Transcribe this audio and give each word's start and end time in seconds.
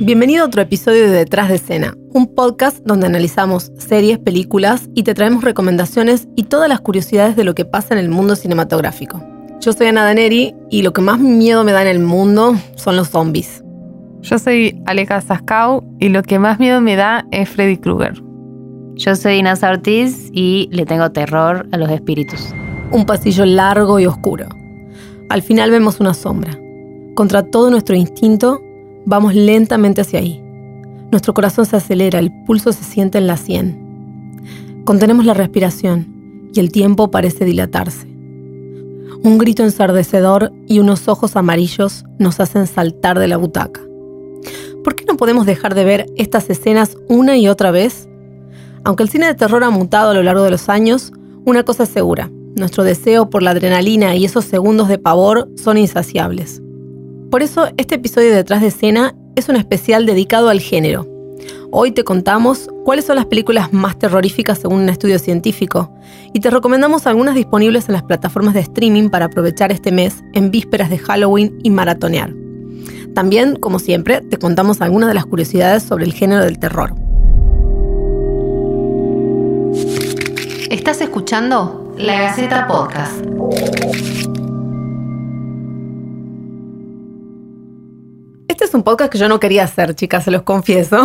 Bienvenido 0.00 0.42
a 0.42 0.46
otro 0.48 0.60
episodio 0.60 1.02
de 1.04 1.10
Detrás 1.10 1.48
de 1.48 1.54
Escena, 1.54 1.96
un 2.12 2.34
podcast 2.34 2.78
donde 2.84 3.06
analizamos 3.06 3.70
series, 3.78 4.18
películas 4.18 4.90
y 4.92 5.04
te 5.04 5.14
traemos 5.14 5.44
recomendaciones 5.44 6.26
y 6.34 6.42
todas 6.42 6.68
las 6.68 6.80
curiosidades 6.80 7.36
de 7.36 7.44
lo 7.44 7.54
que 7.54 7.64
pasa 7.64 7.94
en 7.94 8.00
el 8.00 8.08
mundo 8.08 8.34
cinematográfico. 8.34 9.22
Yo 9.60 9.72
soy 9.72 9.86
Ana 9.86 10.04
Daneri 10.04 10.52
y 10.68 10.82
lo 10.82 10.92
que 10.92 11.00
más 11.00 11.20
miedo 11.20 11.62
me 11.62 11.70
da 11.70 11.82
en 11.82 11.88
el 11.88 12.00
mundo 12.00 12.56
son 12.74 12.96
los 12.96 13.10
zombies. 13.10 13.62
Yo 14.20 14.40
soy 14.40 14.82
Aleja 14.86 15.20
Sascau 15.20 15.84
y 16.00 16.08
lo 16.08 16.22
que 16.22 16.40
más 16.40 16.58
miedo 16.58 16.80
me 16.80 16.96
da 16.96 17.24
es 17.30 17.48
Freddy 17.48 17.76
Krueger. 17.76 18.20
Yo 18.96 19.14
soy 19.14 19.34
Inés 19.34 19.62
Ortiz 19.62 20.28
y 20.32 20.68
le 20.72 20.86
tengo 20.86 21.12
terror 21.12 21.68
a 21.70 21.76
los 21.76 21.90
espíritus. 21.90 22.52
Un 22.90 23.06
pasillo 23.06 23.46
largo 23.46 24.00
y 24.00 24.06
oscuro. 24.06 24.48
Al 25.28 25.40
final 25.40 25.70
vemos 25.70 26.00
una 26.00 26.14
sombra. 26.14 26.58
Contra 27.14 27.44
todo 27.44 27.70
nuestro 27.70 27.94
instinto, 27.94 28.60
vamos 29.06 29.34
lentamente 29.34 30.00
hacia 30.00 30.20
ahí. 30.20 30.40
Nuestro 31.10 31.34
corazón 31.34 31.66
se 31.66 31.76
acelera, 31.76 32.18
el 32.18 32.32
pulso 32.44 32.72
se 32.72 32.84
siente 32.84 33.18
en 33.18 33.26
la 33.26 33.36
sien. 33.36 34.82
Contenemos 34.84 35.24
la 35.24 35.34
respiración 35.34 36.50
y 36.52 36.60
el 36.60 36.70
tiempo 36.70 37.10
parece 37.10 37.44
dilatarse. 37.44 38.06
Un 39.22 39.38
grito 39.38 39.62
ensardecedor 39.62 40.52
y 40.66 40.80
unos 40.80 41.08
ojos 41.08 41.36
amarillos 41.36 42.04
nos 42.18 42.40
hacen 42.40 42.66
saltar 42.66 43.18
de 43.18 43.28
la 43.28 43.36
butaca. 43.36 43.80
¿Por 44.82 44.94
qué 44.94 45.04
no 45.06 45.16
podemos 45.16 45.46
dejar 45.46 45.74
de 45.74 45.84
ver 45.84 46.06
estas 46.16 46.50
escenas 46.50 46.98
una 47.08 47.36
y 47.38 47.48
otra 47.48 47.70
vez? 47.70 48.08
Aunque 48.84 49.02
el 49.02 49.08
cine 49.08 49.26
de 49.26 49.34
terror 49.34 49.64
ha 49.64 49.70
mutado 49.70 50.10
a 50.10 50.14
lo 50.14 50.22
largo 50.22 50.42
de 50.44 50.50
los 50.50 50.68
años, 50.68 51.12
una 51.46 51.62
cosa 51.62 51.84
es 51.84 51.88
segura, 51.88 52.30
nuestro 52.54 52.84
deseo 52.84 53.30
por 53.30 53.42
la 53.42 53.52
adrenalina 53.52 54.14
y 54.14 54.26
esos 54.26 54.44
segundos 54.44 54.88
de 54.88 54.98
pavor 54.98 55.48
son 55.56 55.78
insaciables. 55.78 56.60
Por 57.34 57.42
eso 57.42 57.66
este 57.78 57.96
episodio 57.96 58.30
de 58.30 58.36
Detrás 58.36 58.60
de 58.60 58.68
Escena 58.68 59.12
es 59.34 59.48
un 59.48 59.56
especial 59.56 60.06
dedicado 60.06 60.50
al 60.50 60.60
género. 60.60 61.04
Hoy 61.72 61.90
te 61.90 62.04
contamos 62.04 62.68
cuáles 62.84 63.06
son 63.06 63.16
las 63.16 63.26
películas 63.26 63.72
más 63.72 63.98
terroríficas 63.98 64.60
según 64.60 64.82
un 64.82 64.88
estudio 64.88 65.18
científico 65.18 65.92
y 66.32 66.38
te 66.38 66.48
recomendamos 66.48 67.08
algunas 67.08 67.34
disponibles 67.34 67.88
en 67.88 67.94
las 67.94 68.04
plataformas 68.04 68.54
de 68.54 68.60
streaming 68.60 69.08
para 69.08 69.24
aprovechar 69.24 69.72
este 69.72 69.90
mes 69.90 70.22
en 70.32 70.52
vísperas 70.52 70.90
de 70.90 70.98
Halloween 70.98 71.58
y 71.64 71.70
maratonear. 71.70 72.32
También, 73.16 73.56
como 73.56 73.80
siempre, 73.80 74.20
te 74.20 74.38
contamos 74.38 74.80
algunas 74.80 75.08
de 75.08 75.14
las 75.14 75.26
curiosidades 75.26 75.82
sobre 75.82 76.04
el 76.04 76.12
género 76.12 76.44
del 76.44 76.60
terror. 76.60 76.94
Estás 80.70 81.00
escuchando 81.00 81.96
La 81.98 82.20
Gaceta 82.20 82.68
Podcast. 82.68 83.24
Es 88.74 88.76
un 88.76 88.82
podcast 88.82 89.12
que 89.12 89.18
yo 89.18 89.28
no 89.28 89.38
quería 89.38 89.62
hacer, 89.62 89.94
chicas, 89.94 90.24
se 90.24 90.32
los 90.32 90.42
confieso. 90.42 90.98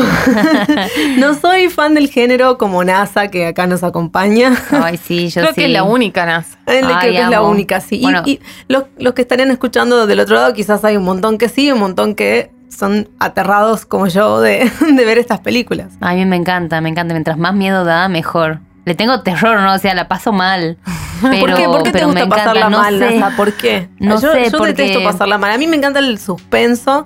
no 1.19 1.35
soy 1.35 1.69
fan 1.69 1.93
del 1.93 2.09
género 2.09 2.57
como 2.57 2.83
NASA, 2.83 3.27
que 3.27 3.45
acá 3.45 3.67
nos 3.67 3.83
acompaña. 3.83 4.53
Ay, 4.71 4.97
sí, 4.97 5.29
yo 5.29 5.41
Creo 5.41 5.53
sí. 5.53 5.61
que 5.61 5.65
es 5.67 5.71
la 5.71 5.83
única 5.83 6.25
NASA. 6.25 6.57
Eh, 6.65 6.81
Creo 6.83 6.99
que 6.99 7.19
es 7.21 7.29
la 7.29 7.43
única, 7.43 7.79
sí. 7.79 7.97
Y- 7.97 8.01
Bueno. 8.01 8.23
Y, 8.25 8.39
los, 8.67 8.85
los 8.97 9.13
que 9.13 9.21
estarían 9.21 9.51
escuchando 9.51 10.07
del 10.07 10.19
otro 10.19 10.33
lado, 10.35 10.51
quizás 10.53 10.83
hay 10.83 10.97
un 10.97 11.03
montón 11.03 11.37
que 11.37 11.47
sí, 11.47 11.71
un 11.71 11.79
montón 11.79 12.15
que 12.15 12.51
son 12.75 13.07
aterrados 13.19 13.85
como 13.85 14.07
yo 14.07 14.41
de, 14.41 14.71
de 14.95 15.05
ver 15.05 15.19
estas 15.19 15.39
películas. 15.39 15.89
A 16.01 16.13
mí 16.15 16.25
me 16.25 16.37
encanta, 16.37 16.81
me 16.81 16.89
encanta. 16.89 17.13
Mientras 17.13 17.37
más 17.37 17.53
miedo 17.53 17.83
da, 17.85 18.09
mejor. 18.09 18.61
Le 18.85 18.95
tengo 18.95 19.21
terror, 19.21 19.59
¿no? 19.61 19.75
O 19.75 19.77
sea, 19.77 19.93
la 19.93 20.07
paso 20.07 20.31
mal. 20.31 20.77
Pero, 21.21 21.39
¿Por 21.39 21.53
qué, 21.53 21.65
¿Por 21.65 21.83
qué 21.83 21.91
te 21.91 22.03
gusta 22.05 22.21
encanta, 22.21 22.35
pasarla 22.35 22.69
no 22.71 22.77
mal, 22.79 22.97
sé. 22.97 23.15
NASA? 23.19 23.35
¿Por 23.37 23.53
qué? 23.53 23.89
No 23.99 24.19
yo, 24.19 24.31
sé, 24.31 24.45
yo 24.49 24.57
porque- 24.57 24.73
detesto 24.73 25.03
pasarla 25.03 25.37
mal. 25.37 25.51
A 25.51 25.57
mí 25.59 25.67
me 25.67 25.75
encanta 25.77 25.99
el 25.99 26.17
suspenso, 26.17 27.05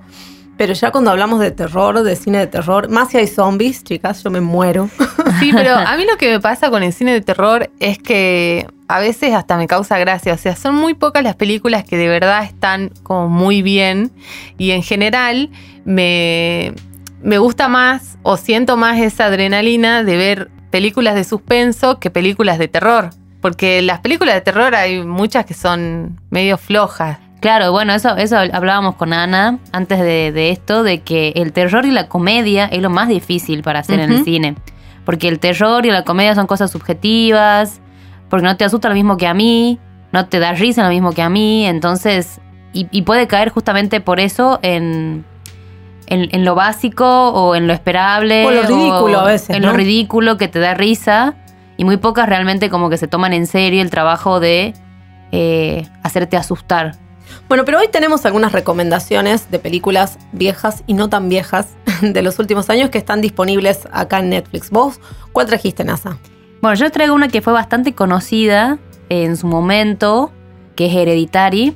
pero 0.63 0.75
ya 0.75 0.91
cuando 0.91 1.11
hablamos 1.11 1.41
de 1.41 1.51
terror, 1.51 2.03
de 2.03 2.15
cine 2.15 2.37
de 2.37 2.47
terror, 2.47 2.87
más 2.87 3.09
si 3.09 3.17
hay 3.17 3.27
zombies, 3.27 3.83
chicas, 3.83 4.23
yo 4.23 4.31
me 4.31 4.39
muero. 4.39 4.89
Sí, 5.41 5.51
pero 5.53 5.75
a 5.75 5.97
mí 5.97 6.05
lo 6.09 6.15
que 6.15 6.31
me 6.31 6.39
pasa 6.39 6.69
con 6.69 6.83
el 6.83 6.93
cine 6.93 7.11
de 7.11 7.19
terror 7.19 7.69
es 7.81 7.97
que 7.97 8.65
a 8.87 9.01
veces 9.01 9.33
hasta 9.33 9.57
me 9.57 9.67
causa 9.67 9.97
gracia. 9.97 10.33
O 10.33 10.37
sea, 10.37 10.55
son 10.55 10.75
muy 10.75 10.93
pocas 10.93 11.21
las 11.21 11.35
películas 11.35 11.83
que 11.83 11.97
de 11.97 12.07
verdad 12.07 12.45
están 12.45 12.91
como 13.03 13.27
muy 13.27 13.61
bien. 13.61 14.13
Y 14.57 14.71
en 14.71 14.83
general 14.83 15.49
me, 15.83 16.73
me 17.21 17.39
gusta 17.39 17.67
más 17.67 18.17
o 18.23 18.37
siento 18.37 18.77
más 18.77 19.01
esa 19.01 19.25
adrenalina 19.25 20.05
de 20.05 20.15
ver 20.15 20.49
películas 20.69 21.15
de 21.15 21.25
suspenso 21.25 21.99
que 21.99 22.09
películas 22.09 22.57
de 22.57 22.69
terror. 22.69 23.09
Porque 23.41 23.81
las 23.81 23.99
películas 23.99 24.35
de 24.35 24.39
terror 24.39 24.75
hay 24.75 25.03
muchas 25.03 25.45
que 25.45 25.55
son 25.55 26.21
medio 26.29 26.57
flojas. 26.57 27.19
Claro, 27.43 27.73
bueno, 27.73 27.93
eso, 27.93 28.15
eso 28.15 28.37
hablábamos 28.37 28.95
con 28.95 29.11
Ana 29.11 29.59
antes 29.73 29.99
de, 29.99 30.31
de 30.31 30.51
esto, 30.51 30.81
de 30.81 31.01
que 31.01 31.33
el 31.35 31.51
terror 31.51 31.83
y 31.85 31.91
la 31.91 32.07
comedia 32.07 32.67
es 32.67 32.81
lo 32.81 32.89
más 32.89 33.09
difícil 33.09 33.63
para 33.63 33.79
hacer 33.79 33.99
en 33.99 34.13
el 34.13 34.23
cine. 34.23 34.55
Porque 35.03 35.27
el 35.27 35.39
terror 35.39 35.85
y 35.85 35.91
la 35.91 36.05
comedia 36.05 36.35
son 36.35 36.47
cosas 36.47 36.71
subjetivas, 36.71 37.81
porque 38.29 38.45
no 38.45 38.55
te 38.55 38.63
asusta 38.63 38.87
lo 38.87 38.95
mismo 38.95 39.17
que 39.17 39.27
a 39.27 39.33
mí, 39.33 39.77
no 40.13 40.27
te 40.27 40.39
da 40.39 40.53
risa 40.53 40.83
lo 40.83 40.89
mismo 40.89 41.11
que 41.11 41.21
a 41.21 41.27
mí, 41.27 41.65
entonces, 41.65 42.39
y, 42.71 42.87
y 42.91 43.01
puede 43.01 43.27
caer 43.27 43.49
justamente 43.49 43.99
por 43.99 44.21
eso 44.21 44.59
en, 44.61 45.25
en, 46.07 46.29
en 46.31 46.45
lo 46.45 46.55
básico 46.55 47.05
o 47.31 47.55
en 47.55 47.67
lo 47.67 47.73
esperable. 47.73 48.45
O 48.45 48.51
lo 48.51 48.63
ridículo 48.63 49.19
a 49.19 49.25
veces, 49.25 49.49
En 49.49 49.63
¿no? 49.63 49.71
lo 49.71 49.73
ridículo 49.73 50.37
que 50.37 50.47
te 50.47 50.59
da 50.59 50.75
risa, 50.75 51.33
y 51.75 51.83
muy 51.83 51.97
pocas 51.97 52.29
realmente 52.29 52.69
como 52.69 52.89
que 52.89 52.95
se 52.95 53.09
toman 53.09 53.33
en 53.33 53.47
serio 53.47 53.81
el 53.81 53.89
trabajo 53.89 54.39
de 54.39 54.73
eh, 55.33 55.85
hacerte 56.03 56.37
asustar. 56.37 57.02
Bueno, 57.47 57.65
pero 57.65 57.79
hoy 57.79 57.87
tenemos 57.87 58.25
algunas 58.25 58.51
recomendaciones 58.51 59.49
de 59.51 59.59
películas 59.59 60.17
viejas 60.31 60.83
y 60.87 60.93
no 60.93 61.09
tan 61.09 61.29
viejas 61.29 61.69
de 62.01 62.21
los 62.21 62.39
últimos 62.39 62.69
años 62.69 62.89
que 62.89 62.97
están 62.97 63.21
disponibles 63.21 63.87
acá 63.91 64.19
en 64.19 64.29
Netflix. 64.29 64.69
¿Vos 64.69 64.99
cuál 65.31 65.47
trajiste, 65.47 65.83
NASA? 65.83 66.17
Bueno, 66.61 66.75
yo 66.75 66.89
traigo 66.91 67.13
una 67.13 67.27
que 67.27 67.41
fue 67.41 67.53
bastante 67.53 67.93
conocida 67.93 68.79
en 69.09 69.37
su 69.37 69.47
momento, 69.47 70.31
que 70.75 70.87
es 70.87 70.95
Hereditary. 70.95 71.75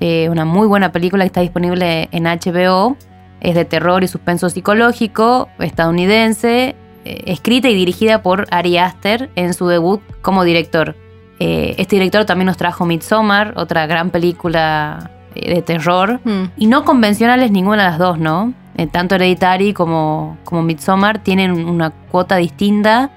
Eh, 0.00 0.28
una 0.30 0.44
muy 0.44 0.66
buena 0.66 0.92
película 0.92 1.24
que 1.24 1.28
está 1.28 1.40
disponible 1.40 2.08
en 2.12 2.24
HBO. 2.24 2.96
Es 3.40 3.54
de 3.54 3.64
terror 3.64 4.02
y 4.02 4.08
suspenso 4.08 4.48
psicológico, 4.48 5.48
estadounidense, 5.58 6.74
eh, 7.04 7.22
escrita 7.26 7.68
y 7.68 7.74
dirigida 7.74 8.22
por 8.22 8.46
Ari 8.50 8.78
Aster 8.78 9.30
en 9.36 9.54
su 9.54 9.68
debut 9.68 10.00
como 10.22 10.44
director. 10.44 10.96
Eh, 11.38 11.74
este 11.78 11.96
director 11.96 12.24
también 12.24 12.46
nos 12.46 12.56
trajo 12.56 12.86
Midsommar, 12.86 13.52
otra 13.56 13.86
gran 13.86 14.10
película 14.10 15.10
eh, 15.34 15.54
de 15.56 15.62
terror. 15.62 16.20
Y 16.56 16.66
no 16.66 16.84
convencionales 16.84 17.50
ninguna 17.50 17.84
de 17.84 17.90
las 17.90 17.98
dos, 17.98 18.18
¿no? 18.18 18.52
Eh, 18.76 18.86
tanto 18.86 19.14
Hereditary 19.14 19.72
como, 19.72 20.38
como 20.44 20.62
Midsommar 20.62 21.18
tienen 21.18 21.52
una 21.68 21.90
cuota 21.90 22.36
distinta. 22.36 23.10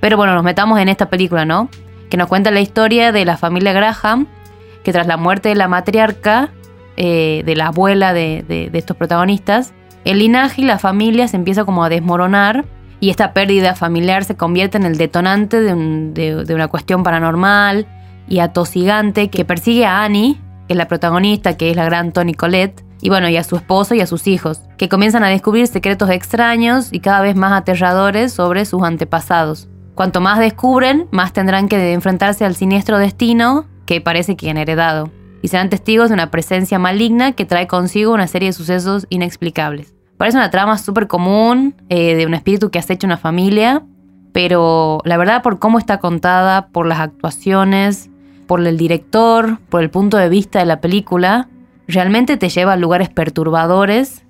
Pero 0.00 0.16
bueno, 0.16 0.34
nos 0.34 0.42
metamos 0.44 0.78
en 0.80 0.88
esta 0.88 1.08
película, 1.08 1.44
¿no? 1.44 1.68
Que 2.10 2.16
nos 2.16 2.28
cuenta 2.28 2.50
la 2.50 2.60
historia 2.60 3.12
de 3.12 3.24
la 3.24 3.36
familia 3.36 3.72
Graham, 3.72 4.26
que 4.84 4.92
tras 4.92 5.06
la 5.06 5.16
muerte 5.16 5.48
de 5.50 5.54
la 5.54 5.68
matriarca, 5.68 6.50
eh, 6.96 7.42
de 7.46 7.56
la 7.56 7.68
abuela 7.68 8.12
de, 8.12 8.44
de- 8.46 8.68
de 8.68 8.78
estos 8.78 8.96
protagonistas, 8.96 9.72
el 10.04 10.18
linaje 10.18 10.62
y 10.62 10.64
la 10.64 10.78
familia 10.78 11.28
se 11.28 11.36
empieza 11.36 11.64
como 11.64 11.84
a 11.84 11.88
desmoronar 11.88 12.64
y 13.02 13.10
esta 13.10 13.32
pérdida 13.32 13.74
familiar 13.74 14.22
se 14.22 14.36
convierte 14.36 14.78
en 14.78 14.84
el 14.84 14.96
detonante 14.96 15.60
de, 15.60 15.74
un- 15.74 16.14
de- 16.14 16.44
de 16.44 16.54
una 16.54 16.68
cuestión 16.68 17.02
paranormal 17.02 17.88
y 18.28 18.38
atosigante 18.38 19.28
que 19.28 19.44
persigue 19.44 19.84
a 19.84 20.04
Annie, 20.04 20.40
que 20.68 20.74
es 20.74 20.76
la 20.76 20.86
protagonista, 20.86 21.56
que 21.56 21.68
es 21.72 21.76
la 21.76 21.84
gran 21.84 22.12
Toni 22.12 22.34
Collette, 22.34 22.84
y 23.00 23.08
bueno, 23.08 23.28
y 23.28 23.36
a 23.36 23.42
su 23.42 23.56
esposo 23.56 23.96
y 23.96 24.00
a 24.00 24.06
sus 24.06 24.28
hijos, 24.28 24.62
que 24.78 24.88
comienzan 24.88 25.24
a 25.24 25.28
descubrir 25.30 25.66
secretos 25.66 26.10
extraños 26.10 26.92
y 26.92 27.00
cada 27.00 27.20
vez 27.22 27.34
más 27.34 27.52
aterradores 27.52 28.32
sobre 28.32 28.64
sus 28.66 28.84
antepasados. 28.84 29.68
Cuanto 29.96 30.20
más 30.20 30.38
descubren, 30.38 31.08
más 31.10 31.32
tendrán 31.32 31.66
que 31.68 31.94
enfrentarse 31.94 32.44
al 32.44 32.54
siniestro 32.54 32.98
destino 32.98 33.66
que 33.84 34.00
parece 34.00 34.36
que 34.36 34.48
han 34.48 34.58
heredado, 34.58 35.10
y 35.42 35.48
serán 35.48 35.70
testigos 35.70 36.08
de 36.08 36.14
una 36.14 36.30
presencia 36.30 36.78
maligna 36.78 37.32
que 37.32 37.46
trae 37.46 37.66
consigo 37.66 38.14
una 38.14 38.28
serie 38.28 38.50
de 38.50 38.52
sucesos 38.52 39.08
inexplicables. 39.10 39.92
Parece 40.22 40.38
una 40.38 40.52
trama 40.52 40.78
súper 40.78 41.08
común 41.08 41.74
eh, 41.88 42.14
de 42.14 42.26
un 42.26 42.34
espíritu 42.34 42.70
que 42.70 42.78
acecha 42.78 43.08
una 43.08 43.16
familia, 43.16 43.82
pero 44.32 45.00
la 45.04 45.16
verdad 45.16 45.42
por 45.42 45.58
cómo 45.58 45.80
está 45.80 45.98
contada, 45.98 46.68
por 46.68 46.86
las 46.86 47.00
actuaciones, 47.00 48.08
por 48.46 48.64
el 48.64 48.76
director, 48.78 49.58
por 49.68 49.82
el 49.82 49.90
punto 49.90 50.18
de 50.18 50.28
vista 50.28 50.60
de 50.60 50.64
la 50.64 50.80
película, 50.80 51.48
realmente 51.88 52.36
te 52.36 52.50
lleva 52.50 52.74
a 52.74 52.76
lugares 52.76 53.08
perturbadores 53.08 54.22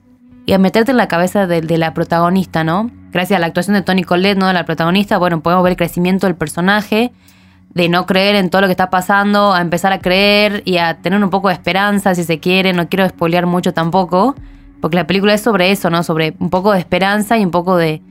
y 0.46 0.54
a 0.54 0.58
meterte 0.58 0.92
en 0.92 0.96
la 0.96 1.08
cabeza 1.08 1.46
de, 1.46 1.76
la 1.76 1.92
protagonista, 1.92 2.64
¿no? 2.64 2.90
Gracias 3.10 3.36
a 3.36 3.40
la 3.40 3.48
actuación 3.48 3.74
de 3.74 3.82
Tony 3.82 4.02
Collette, 4.02 4.38
¿no? 4.38 4.46
De 4.46 4.54
la 4.54 4.64
protagonista, 4.64 5.18
bueno, 5.18 5.42
podemos 5.42 5.62
ver 5.62 5.72
el 5.72 5.76
crecimiento 5.76 6.26
del 6.26 6.36
personaje, 6.36 7.12
de 7.74 7.90
no 7.90 8.06
creer 8.06 8.36
en 8.36 8.48
todo 8.48 8.62
lo 8.62 8.66
que 8.66 8.72
está 8.72 8.88
pasando, 8.88 9.52
a 9.52 9.60
empezar 9.60 9.92
a 9.92 9.98
creer 9.98 10.62
y 10.64 10.78
a 10.78 11.02
tener 11.02 11.22
un 11.22 11.28
poco 11.28 11.48
de 11.48 11.54
esperanza, 11.54 12.14
si 12.14 12.24
se 12.24 12.40
quiere. 12.40 12.72
No 12.72 12.88
quiero 12.88 13.06
spoilear 13.06 13.44
mucho 13.44 13.74
tampoco, 13.74 14.34
porque 14.82 14.96
la 14.96 15.06
película 15.06 15.32
es 15.32 15.40
sobre 15.40 15.70
eso, 15.70 15.90
¿no? 15.90 16.02
Sobre 16.02 16.34
un 16.40 16.50
poco 16.50 16.72
de 16.72 16.80
esperanza 16.80 17.38
y 17.38 17.44
un 17.44 17.52
poco 17.52 17.76
de 17.76 18.02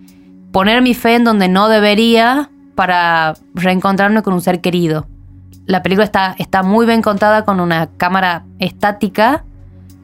poner 0.53 0.81
mi 0.81 0.93
fe 0.93 1.15
en 1.15 1.25
donde 1.25 1.49
no 1.49 1.67
debería 1.67 2.49
para 2.75 3.33
reencontrarme 3.53 4.23
con 4.23 4.33
un 4.33 4.39
ser 4.39 4.61
querido. 4.61 5.05
La 5.65 5.83
película 5.83 6.05
está, 6.05 6.33
está 6.39 6.63
muy 6.63 6.85
bien 6.85 7.01
contada 7.01 7.43
con 7.43 7.59
una 7.59 7.89
cámara 7.97 8.45
estática 8.59 9.43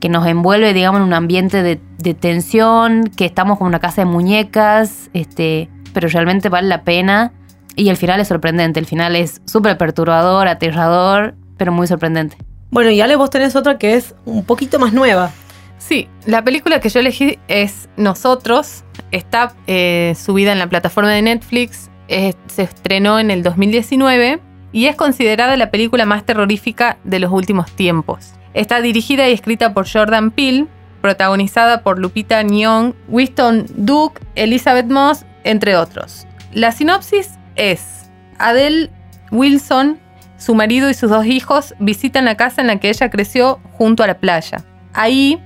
que 0.01 0.09
nos 0.09 0.27
envuelve, 0.27 0.73
digamos, 0.73 0.99
en 0.99 1.07
un 1.07 1.13
ambiente 1.13 1.63
de, 1.63 1.79
de 1.99 2.13
tensión, 2.13 3.05
que 3.15 3.25
estamos 3.25 3.57
como 3.57 3.69
una 3.69 3.79
casa 3.79 4.01
de 4.01 4.05
muñecas, 4.05 5.09
este, 5.13 5.69
pero 5.93 6.09
realmente 6.09 6.49
vale 6.49 6.67
la 6.67 6.83
pena. 6.83 7.31
Y 7.77 7.87
el 7.87 7.95
final 7.95 8.19
es 8.19 8.27
sorprendente, 8.27 8.81
el 8.81 8.85
final 8.85 9.15
es 9.15 9.41
súper 9.45 9.77
perturbador, 9.77 10.49
aterrador, 10.49 11.33
pero 11.55 11.71
muy 11.71 11.87
sorprendente. 11.87 12.35
Bueno, 12.71 12.91
y 12.91 12.99
Ale, 12.99 13.15
vos 13.15 13.29
tenés 13.29 13.55
otra 13.55 13.77
que 13.77 13.95
es 13.95 14.15
un 14.25 14.43
poquito 14.43 14.79
más 14.79 14.91
nueva. 14.91 15.31
Sí, 15.77 16.09
la 16.25 16.43
película 16.43 16.79
que 16.79 16.89
yo 16.89 16.99
elegí 16.99 17.39
es 17.47 17.89
Nosotros. 17.97 18.83
Está 19.11 19.53
eh, 19.67 20.15
subida 20.17 20.51
en 20.51 20.59
la 20.59 20.67
plataforma 20.67 21.11
de 21.11 21.21
Netflix. 21.21 21.89
Se 22.07 22.63
estrenó 22.63 23.19
en 23.19 23.31
el 23.31 23.43
2019 23.43 24.39
y 24.71 24.85
es 24.85 24.95
considerada 24.95 25.57
la 25.57 25.71
película 25.71 26.05
más 26.05 26.25
terrorífica 26.25 26.97
de 27.03 27.19
los 27.19 27.31
últimos 27.31 27.71
tiempos. 27.71 28.33
Está 28.53 28.81
dirigida 28.81 29.27
y 29.27 29.33
escrita 29.33 29.73
por 29.73 29.91
Jordan 29.91 30.31
Peele, 30.31 30.67
protagonizada 31.01 31.83
por 31.83 31.99
Lupita 31.99 32.41
Nyong, 32.43 32.93
Winston 33.07 33.65
Duke, 33.75 34.21
Elizabeth 34.35 34.87
Moss, 34.87 35.25
entre 35.43 35.75
otros. 35.75 36.27
La 36.53 36.71
sinopsis 36.71 37.37
es: 37.55 38.09
Adele 38.39 38.89
Wilson, 39.31 39.99
su 40.37 40.55
marido 40.55 40.89
y 40.89 40.93
sus 40.93 41.09
dos 41.09 41.25
hijos 41.25 41.75
visitan 41.79 42.25
la 42.25 42.37
casa 42.37 42.61
en 42.61 42.67
la 42.67 42.79
que 42.79 42.89
ella 42.89 43.09
creció 43.09 43.59
junto 43.73 44.03
a 44.03 44.07
la 44.07 44.19
playa. 44.19 44.63
Ahí, 44.93 45.41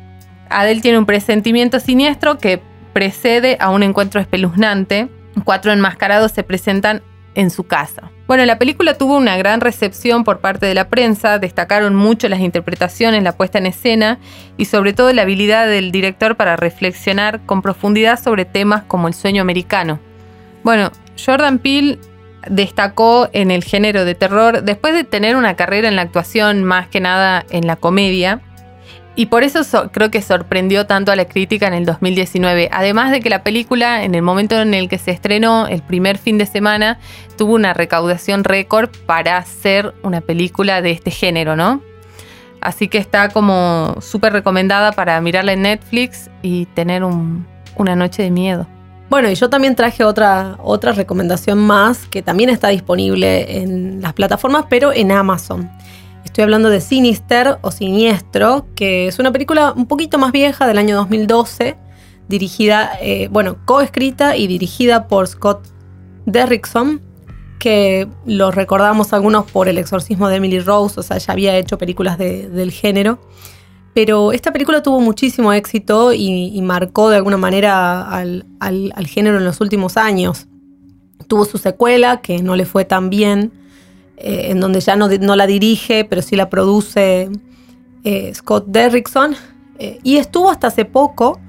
Adele 0.51 0.81
tiene 0.81 0.97
un 0.97 1.05
presentimiento 1.05 1.79
siniestro 1.79 2.37
que 2.37 2.61
precede 2.93 3.57
a 3.59 3.69
un 3.69 3.83
encuentro 3.83 4.19
espeluznante. 4.19 5.09
Cuatro 5.43 5.71
enmascarados 5.71 6.31
se 6.31 6.43
presentan 6.43 7.01
en 7.35 7.49
su 7.49 7.63
casa. 7.63 8.11
Bueno, 8.27 8.45
la 8.45 8.57
película 8.57 8.97
tuvo 8.97 9.17
una 9.17 9.37
gran 9.37 9.61
recepción 9.61 10.23
por 10.23 10.39
parte 10.39 10.65
de 10.65 10.73
la 10.73 10.89
prensa, 10.89 11.39
destacaron 11.39 11.95
mucho 11.95 12.29
las 12.29 12.39
interpretaciones, 12.39 13.23
la 13.23 13.33
puesta 13.33 13.57
en 13.57 13.65
escena 13.65 14.19
y 14.57 14.65
sobre 14.65 14.93
todo 14.93 15.11
la 15.13 15.23
habilidad 15.23 15.67
del 15.67 15.91
director 15.91 16.35
para 16.35 16.55
reflexionar 16.55 17.45
con 17.45 17.61
profundidad 17.61 18.21
sobre 18.21 18.45
temas 18.45 18.83
como 18.83 19.07
el 19.07 19.13
sueño 19.13 19.41
americano. 19.41 19.99
Bueno, 20.63 20.91
Jordan 21.23 21.59
Peele 21.59 21.99
destacó 22.49 23.29
en 23.33 23.51
el 23.51 23.63
género 23.63 24.05
de 24.05 24.15
terror 24.15 24.63
después 24.63 24.93
de 24.93 25.03
tener 25.03 25.35
una 25.35 25.55
carrera 25.55 25.87
en 25.87 25.95
la 25.95 26.03
actuación 26.03 26.63
más 26.63 26.87
que 26.87 26.99
nada 26.99 27.45
en 27.49 27.67
la 27.67 27.75
comedia. 27.75 28.41
Y 29.15 29.25
por 29.25 29.43
eso 29.43 29.61
creo 29.91 30.09
que 30.09 30.21
sorprendió 30.21 30.87
tanto 30.87 31.11
a 31.11 31.15
la 31.15 31.25
crítica 31.25 31.67
en 31.67 31.73
el 31.73 31.85
2019. 31.85 32.69
Además 32.71 33.11
de 33.11 33.19
que 33.19 33.29
la 33.29 33.43
película, 33.43 34.03
en 34.03 34.15
el 34.15 34.21
momento 34.21 34.59
en 34.59 34.73
el 34.73 34.87
que 34.87 34.97
se 34.97 35.11
estrenó, 35.11 35.67
el 35.67 35.81
primer 35.81 36.17
fin 36.17 36.37
de 36.37 36.45
semana, 36.45 36.97
tuvo 37.37 37.55
una 37.55 37.73
recaudación 37.73 38.45
récord 38.45 38.89
para 39.05 39.43
ser 39.43 39.93
una 40.03 40.21
película 40.21 40.81
de 40.81 40.91
este 40.91 41.11
género, 41.11 41.57
¿no? 41.57 41.81
Así 42.61 42.87
que 42.87 42.99
está 42.99 43.29
como 43.29 43.97
súper 43.99 44.31
recomendada 44.33 44.91
para 44.93 45.19
mirarla 45.19 45.53
en 45.53 45.63
Netflix 45.63 46.29
y 46.41 46.67
tener 46.67 47.03
una 47.03 47.95
noche 47.95 48.23
de 48.23 48.31
miedo. 48.31 48.67
Bueno, 49.09 49.29
y 49.29 49.35
yo 49.35 49.49
también 49.49 49.75
traje 49.75 50.05
otra, 50.05 50.55
otra 50.59 50.93
recomendación 50.93 51.59
más 51.59 52.07
que 52.07 52.21
también 52.21 52.49
está 52.49 52.69
disponible 52.69 53.57
en 53.61 54.01
las 54.01 54.13
plataformas, 54.13 54.67
pero 54.69 54.93
en 54.93 55.11
Amazon. 55.11 55.69
Estoy 56.31 56.43
hablando 56.45 56.69
de 56.69 56.79
Sinister 56.79 57.57
o 57.61 57.71
Siniestro, 57.71 58.65
que 58.73 59.07
es 59.07 59.19
una 59.19 59.33
película 59.33 59.73
un 59.75 59.85
poquito 59.85 60.17
más 60.17 60.31
vieja 60.31 60.65
del 60.65 60.77
año 60.77 60.95
2012, 60.95 61.75
dirigida, 62.29 62.89
eh, 63.01 63.27
bueno, 63.29 63.57
coescrita 63.65 64.37
y 64.37 64.47
dirigida 64.47 65.09
por 65.09 65.27
Scott 65.27 65.67
Derrickson, 66.25 67.01
que 67.59 68.07
lo 68.25 68.49
recordamos 68.49 69.11
algunos 69.11 69.51
por 69.51 69.67
El 69.67 69.77
exorcismo 69.77 70.29
de 70.29 70.37
Emily 70.37 70.61
Rose, 70.61 71.01
o 71.01 71.03
sea, 71.03 71.17
ya 71.17 71.33
había 71.33 71.57
hecho 71.57 71.77
películas 71.77 72.17
del 72.17 72.71
género. 72.71 73.19
Pero 73.93 74.31
esta 74.31 74.53
película 74.53 74.81
tuvo 74.81 75.01
muchísimo 75.01 75.51
éxito 75.51 76.13
y, 76.13 76.57
marcó 76.61 77.09
de 77.09 77.17
alguna 77.17 77.35
manera 77.35 78.09
al, 78.09 78.45
género 79.05 79.37
en 79.37 79.43
los 79.43 79.59
últimos 79.59 79.97
años. 79.97 80.47
Tuvo 81.27 81.43
su 81.43 81.57
secuela, 81.57 82.21
que 82.21 82.41
no 82.41 82.55
le 82.55 82.63
fue 82.63 82.85
tan 82.85 83.09
bien, 83.09 83.51
eh, 84.23 84.51
en 84.51 84.59
donde 84.59 84.79
ya 84.79 84.95
no, 84.95 85.07
la 85.07 85.47
dirige, 85.47 86.05
pero 86.05 86.21
sí 86.21 86.35
la 86.35 86.49
produce 86.49 87.29
eh, 88.03 88.33
Scott 88.33 88.65
Derrickson. 88.67 89.35
Eh, 89.79 89.99
y 90.03 90.17
estuvo 90.17 90.51
hasta 90.51 90.67
hace 90.67 90.85
poco 90.85 91.39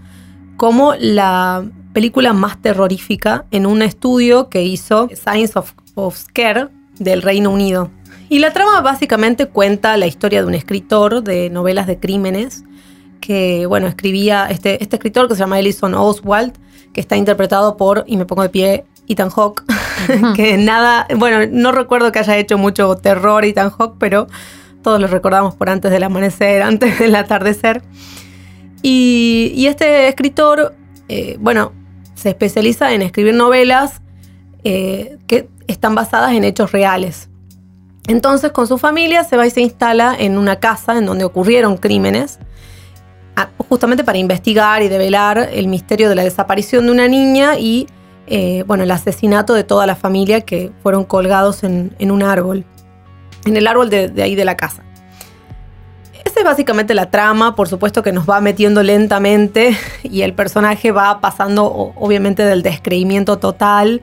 como 0.57 0.95
la 0.99 1.65
película 1.93 2.33
más 2.33 2.61
terrorífica 2.63 3.45
en 3.51 3.67
un 3.67 3.83
estudio 3.83 4.49
que 4.49 4.63
hizo 4.63 5.09
Science 5.15 5.59
of, 5.59 5.73
of 5.95 6.17
Scare 6.17 6.69
del 6.99 7.21
Reino 7.21 7.51
Unido. 7.51 7.91
Y 8.31 8.39
la 8.39 8.55
trama 8.55 8.81
básicamente 8.81 9.47
cuenta 9.47 9.97
la 9.99 10.07
historia 10.07 10.41
de 10.41 10.47
un 10.47 10.55
escritor 10.55 11.23
de 11.23 11.51
novelas 11.51 11.87
de 11.87 11.99
crímenes 11.99 12.65
que, 13.21 13.67
bueno, 13.67 13.87
escribía 13.87 14.47
este, 14.51 14.83
este 14.83 14.97
escritor 14.97 15.29
que 15.29 15.35
se 15.35 15.41
llama 15.41 15.61
Ellison 15.61 15.95
Oswald, 15.95 16.55
que 16.95 17.03
está 17.03 17.17
interpretado 17.17 17.77
por, 17.77 18.05
y 18.07 18.17
me 18.17 18.25
pongo 18.25 18.43
de 18.43 18.49
pie, 18.49 18.85
Ethan 19.09 19.29
Hawke, 19.29 19.63
que 20.37 20.57
nada, 20.57 21.07
bueno, 21.17 21.47
no 21.51 21.73
recuerdo 21.73 22.13
que 22.13 22.19
haya 22.19 22.37
hecho 22.37 22.59
mucho 22.59 22.95
terror 22.97 23.45
Ethan 23.45 23.71
Hawke, 23.71 23.97
pero 23.99 24.27
todos 24.83 25.01
lo 25.01 25.07
recordamos 25.07 25.55
por 25.55 25.71
antes 25.71 25.91
del 25.91 26.03
amanecer, 26.03 26.63
antes 26.63 26.99
del 26.99 27.15
atardecer. 27.15 27.83
Y, 28.83 29.67
este 29.69 30.09
escritor, 30.09 30.75
eh, 31.09 31.37
bueno, 31.39 31.73
se 32.15 32.31
especializa 32.31 32.93
en 32.93 33.03
escribir 33.03 33.35
novelas 33.35 34.03
eh, 34.65 35.19
que 35.27 35.49
están 35.69 35.95
basadas 35.95 36.33
en 36.33 36.45
hechos 36.45 36.73
reales. 36.73 37.29
Entonces 38.09 38.51
con 38.51 38.67
su 38.67 38.79
familia 38.79 39.23
se 39.23 39.37
va 39.37 39.47
y 39.47 39.51
se 39.51 39.61
instala 39.61 40.17
en 40.19 40.37
una 40.37 40.57
casa 40.57 40.99
en 40.99 41.07
donde 41.07 41.25
ocurrieron 41.25 41.77
crímenes, 41.77 42.41
justamente 43.69 44.05
para 44.05 44.19
investigar 44.19 44.83
y 44.83 44.89
develar 44.89 45.51
el 45.53 45.69
misterio 45.69 46.09
de 46.09 46.17
la 46.17 46.25
desaparición 46.25 46.87
de 46.87 46.93
una 46.93 47.09
niña 47.09 47.59
y 47.59 47.87
eh, 48.27 48.65
bueno, 48.67 48.85
el 48.85 48.91
asesinato 48.91 49.55
de 49.55 49.65
toda 49.65 49.87
la 49.87 49.97
familia 49.97 50.43
que 50.43 50.73
fueron 50.83 51.05
colgados 51.05 51.65
en, 51.65 51.95
un 52.01 52.23
árbol, 52.23 52.65
en 53.45 53.57
el 53.57 53.67
árbol 53.67 53.91
de, 53.91 54.13
ahí 54.23 54.35
de 54.35 54.45
la 54.45 54.57
casa. 54.57 54.83
Esa 56.25 56.41
es 56.41 56.45
básicamente 56.45 56.95
la 56.95 57.11
trama, 57.11 57.57
por 57.57 57.69
supuesto 57.69 58.03
que 58.03 58.13
nos 58.13 58.29
va 58.29 58.41
metiendo 58.41 58.83
lentamente 58.83 59.77
y 60.03 60.23
el 60.23 60.35
personaje 60.35 60.93
va 60.93 61.21
pasando 61.21 61.65
obviamente 61.97 62.45
del 62.45 62.63
descreimiento 62.63 63.39
total 63.39 64.03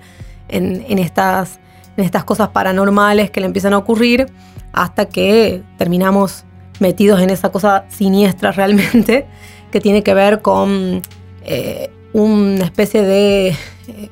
en 0.50 0.98
estas 0.98 1.60
estas 2.04 2.24
cosas 2.24 2.50
paranormales 2.50 3.31
que 3.31 3.39
le 3.39 3.48
empiezan 3.48 3.74
a 3.74 3.77
ocurrir 3.77 4.27
hasta 4.71 5.07
que 5.07 5.63
terminamos 5.77 6.45
metidos 6.80 7.21
en 7.21 7.30
esa 7.30 7.51
cosa 7.51 7.86
siniestra 7.89 8.51
realmente 8.51 9.25
que 9.71 9.81
tiene 9.81 10.04
que 10.04 10.13
ver 10.13 10.42
con 10.42 11.01
eh, 11.44 11.92
una 12.13 12.66
especie 12.66 13.04
de, 13.04 13.49
eh, 13.49 14.09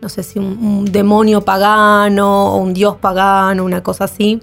no 0.00 0.08
sé 0.08 0.22
si 0.22 0.38
un, 0.38 0.84
demonio 0.84 1.42
pagano 1.42 2.54
o 2.54 2.56
un 2.56 2.74
dios 2.74 2.96
pagano, 2.96 3.64
una 3.64 3.82
cosa 3.82 4.04
así. 4.04 4.40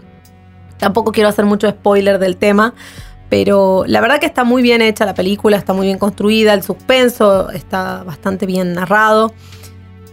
Tampoco 0.77 1.11
quiero 1.11 1.29
hacer 1.29 1.45
mucho 1.45 1.69
spoiler 1.69 2.19
del 2.19 2.37
tema, 2.37 2.73
pero 3.29 3.85
la 3.87 4.01
verdad 4.01 4.19
que 4.19 4.25
está 4.25 4.43
muy 4.43 4.61
bien 4.61 4.81
hecha 4.81 5.05
la 5.05 5.13
película, 5.13 5.57
está 5.57 5.73
muy 5.73 5.87
bien 5.87 5.97
construida, 5.97 6.53
el 6.53 6.63
suspenso 6.63 7.49
está 7.51 8.03
bastante 8.03 8.45
bien 8.45 8.73
narrado. 8.73 9.33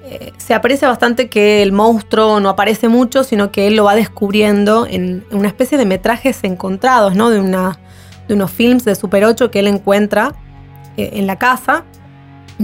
Eh, 0.04 0.32
se 0.36 0.52
aprecia 0.52 0.88
bastante 0.88 1.28
que 1.28 1.62
el 1.62 1.72
monstruo 1.72 2.38
no 2.38 2.50
aparece 2.50 2.88
mucho, 2.88 3.24
sino 3.24 3.50
que 3.50 3.66
él 3.66 3.76
lo 3.76 3.84
va 3.84 3.94
descubriendo 3.94 4.86
en, 4.86 5.24
una 5.30 5.48
especie 5.48 5.78
de 5.78 5.86
metrajes 5.86 6.44
encontrados, 6.44 7.14
¿no? 7.14 7.30
De, 7.30 7.40
una, 7.40 7.78
de 8.28 8.34
unos 8.34 8.50
films 8.50 8.84
de 8.84 8.94
Super 8.94 9.24
8 9.24 9.50
que 9.50 9.60
él 9.60 9.68
encuentra 9.68 10.34
eh, 10.96 11.12
en 11.14 11.26
la 11.26 11.38
casa. 11.38 11.84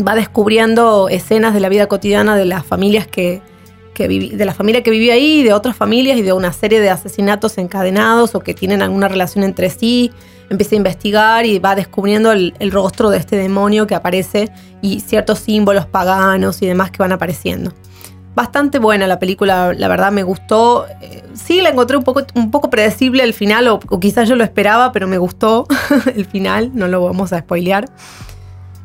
Va 0.07 0.15
descubriendo 0.15 1.09
escenas 1.09 1.55
de 1.55 1.61
la 1.61 1.69
vida 1.69 1.87
cotidiana 1.87 2.37
de 2.37 2.45
las 2.45 2.65
familias 2.65 3.07
que, 3.07 3.43
de 3.97 4.45
la 4.45 4.55
familia 4.55 4.83
que 4.83 4.91
vivía 4.91 5.15
ahí, 5.15 5.43
de 5.43 5.53
otras 5.53 5.77
familias 5.77 6.19
y 6.19 6.23
de 6.23 6.33
una 6.33 6.53
serie 6.53 6.81
de 6.81 6.91
asesinatos 6.91 7.59
encadenados 7.59 8.35
o 8.35 8.41
que 8.41 8.55
tienen 8.55 8.83
alguna 8.83 9.09
relación 9.09 9.45
entre 9.45 9.71
sí 9.71 10.13
empieza 10.51 10.75
a 10.75 10.79
investigar 10.79 11.47
y 11.47 11.59
va 11.59 11.75
descubriendo 11.75 12.33
el, 12.33 12.71
rostro 12.71 13.11
de 13.11 13.19
este 13.19 13.37
demonio 13.37 13.87
que 13.87 13.95
aparece 13.95 14.51
y 14.83 15.01
ciertos 15.01 15.41
símbolos 15.41 15.87
paganos 15.87 16.63
y 16.63 16.67
demás 16.67 16.91
que 16.91 16.99
van 16.99 17.13
apareciendo. 17.13 17.73
Bastante 18.35 18.79
buena 18.79 19.07
la 19.07 19.19
película, 19.19 19.73
la 19.75 19.89
verdad 19.89 20.13
me 20.13 20.23
gustó. 20.23 20.87
Eh, 21.01 21.25
sí, 21.35 21.61
la 21.61 21.71
encontré 21.71 21.97
un 21.97 22.05
poco, 22.05 22.23
un 22.35 22.51
poco 22.51 22.71
predecible 22.71 23.25
el 23.25 23.35
final, 23.35 23.67
o, 23.67 23.81
quizás 23.81 24.29
yo 24.29 24.37
lo 24.37 24.45
esperaba, 24.45 24.93
pero 24.93 25.09
me 25.09 25.19
gustó 25.19 25.67
el 26.15 26.25
final, 26.25 26.71
no 26.75 26.87
lo 26.87 27.05
vamos 27.05 27.33
a 27.33 27.41
spoilear. 27.41 27.87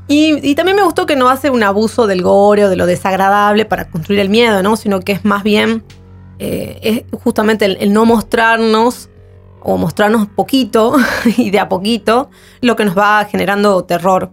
Y, 0.07 0.55
también 0.55 0.75
me 0.75 0.83
gustó 0.83 1.05
que 1.05 1.15
no 1.15 1.29
hace 1.29 1.49
un 1.49 1.63
abuso 1.63 2.07
del 2.07 2.21
gore 2.21 2.65
o 2.65 2.69
de 2.69 2.75
lo 2.75 2.85
desagradable 2.85 3.65
para 3.65 3.89
construir 3.89 4.19
el 4.19 4.29
miedo, 4.29 4.61
¿no? 4.61 4.75
Sino 4.75 4.99
que 4.99 5.13
es 5.13 5.25
más 5.25 5.43
bien 5.43 5.83
eh, 6.39 7.05
es 7.11 7.21
justamente 7.21 7.65
el, 7.65 7.93
no 7.93 8.05
mostrarnos 8.05 9.09
o 9.61 9.77
mostrarnos 9.77 10.27
poquito 10.27 10.95
y 11.37 11.51
de 11.51 11.59
a 11.59 11.69
poquito 11.69 12.29
lo 12.61 12.75
que 12.75 12.85
nos 12.85 12.97
va 12.97 13.25
generando 13.25 13.85
terror. 13.85 14.31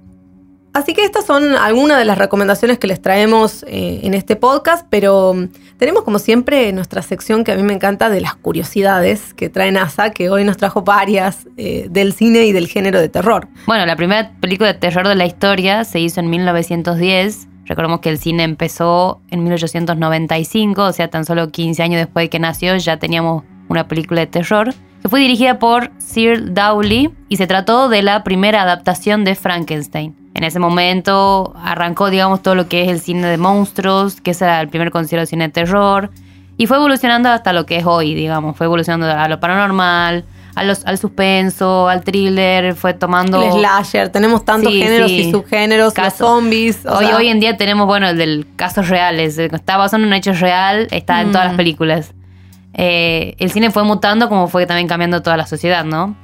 Así 0.73 0.95
que 0.95 1.05
estas 1.05 1.27
son 1.27 1.57
algunas 1.57 1.99
de 1.99 2.05
las 2.05 2.17
recomendaciones 2.17 2.79
que 2.79 2.87
les 2.87 3.03
traemos 3.03 3.65
eh, 3.65 4.00
en 4.05 4.15
este 4.15 4.37
podcast, 4.37 4.87
pero 4.89 5.35
mm, 5.35 5.49
tenemos 5.79 6.05
como 6.05 6.21
siempre 6.21 6.73
nuestra 6.73 7.03
sección 7.03 7.43
que 7.43 7.50
a 7.50 7.57
mí 7.57 7.65
me 7.65 7.73
encanta 7.73 8.09
de 8.09 8.21
las 8.21 8.37
curiosidades 8.37 9.35
que 9.35 9.49
trae 9.49 9.73
NASA, 9.73 10.11
que 10.11 10.31
hoy 10.31 10.45
nos 10.45 10.59
trajo 10.59 10.83
varias 10.83 11.49
eh, 11.57 11.89
del 11.91 12.12
cine 12.12 12.45
y 12.45 12.53
del 12.53 12.69
género 12.69 13.00
de 13.00 13.09
terror. 13.09 13.49
Bueno, 13.67 13.85
la 13.85 13.97
primera 13.97 14.33
película 14.41 14.73
de 14.73 14.79
terror 14.79 15.09
de 15.09 15.17
la 15.17 15.27
historia 15.27 15.83
se 15.85 15.99
hizo 15.99 16.21
en 16.21 16.31
1910. 16.31 17.49
Recordemos 17.67 17.99
que 17.99 18.11
el 18.11 18.19
cine 18.19 18.45
empezó 18.45 19.21
en 19.31 19.43
1895, 19.43 20.85
o 20.85 20.93
sea, 20.93 21.09
tan 21.09 21.25
solo 21.25 21.50
15 21.50 21.83
años 21.83 22.00
después 22.00 22.27
de 22.27 22.31
que 22.31 22.39
nació 22.39 22.77
ya 22.77 22.99
teníamos 22.99 23.43
una 23.69 23.89
película 23.89 24.21
de 24.21 24.29
terror, 24.29 24.73
que 25.03 25.09
fue 25.09 25.19
dirigida 25.19 25.59
por 25.59 25.91
Sir 25.99 26.53
Dowley 26.53 27.11
y 27.29 27.39
se 27.39 27.49
trató 27.49 27.89
de 27.89 28.03
la 28.03 28.23
primera 28.23 28.62
adaptación 28.62 29.25
de 29.25 29.35
Frankenstein. 29.35 30.20
En 30.35 30.45
ese 30.45 30.59
momento 30.59 31.55
arrancó, 31.63 32.09
digamos, 32.11 32.43
todo 32.43 32.55
lo 32.55 32.69
que 32.69 32.83
es 32.85 32.89
el 32.89 33.01
cine 33.01 33.27
de 33.27 33.37
monstruos, 33.37 34.21
que 34.21 34.31
es 34.31 34.43
el 34.43 34.69
primer 34.69 34.91
considero 34.91 35.27
cine 35.27 35.49
de 35.49 35.53
terror, 35.53 36.11
y 36.57 36.67
fue 36.67 36.77
evolucionando 36.77 37.29
hasta 37.31 37.53
lo 37.53 37.67
que 37.67 37.77
es 37.79 37.87
hoy, 37.87 38.15
digamos, 38.15 38.57
fue 38.57 38.67
evolucionando 38.67 39.07
a 39.11 39.29
lo 39.29 39.41
paranormal, 39.41 40.25
a 40.55 40.65
los, 40.65 40.85
al 40.87 40.99
suspenso, 40.99 41.89
al 41.89 42.03
thriller, 42.05 42.75
fue 42.75 42.93
tomando... 42.95 43.43
El 43.43 43.53
slasher, 43.53 44.09
tenemos 44.11 44.45
tantos 44.45 44.73
Sí, 44.73 44.83
géneros 44.83 45.11
sí. 45.11 45.17
y 45.21 45.31
subgéneros, 45.31 45.87
los 45.87 45.95
Caso- 45.95 46.27
zombies. 46.27 46.85
Hoy, 46.87 47.07
sea, 47.07 47.17
hoy 47.17 47.29
en 47.29 47.41
día 47.41 47.57
tenemos, 47.57 47.87
bueno, 47.87 48.09
el 48.09 48.19
del 48.19 48.47
casos 48.57 48.89
reales. 48.89 49.39
Está 49.39 49.77
basado 49.79 50.03
en 50.03 50.09
un 50.09 50.13
hecho 50.15 50.33
real, 50.35 50.87
está 50.91 51.21
en 51.23 51.33
todas 51.33 51.47
las 51.47 51.55
Mm. 51.55 51.57
películas. 51.57 52.15
Eh, 52.75 53.35
el 53.39 53.51
cine 53.51 53.71
fue 53.71 53.85
mutando 53.85 54.29
como 54.29 54.47
fue 54.49 54.67
también 54.67 54.87
cambiando 54.87 55.23
toda 55.23 55.37
la 55.37 55.47
sociedad, 55.47 55.85
¿no? 55.85 56.15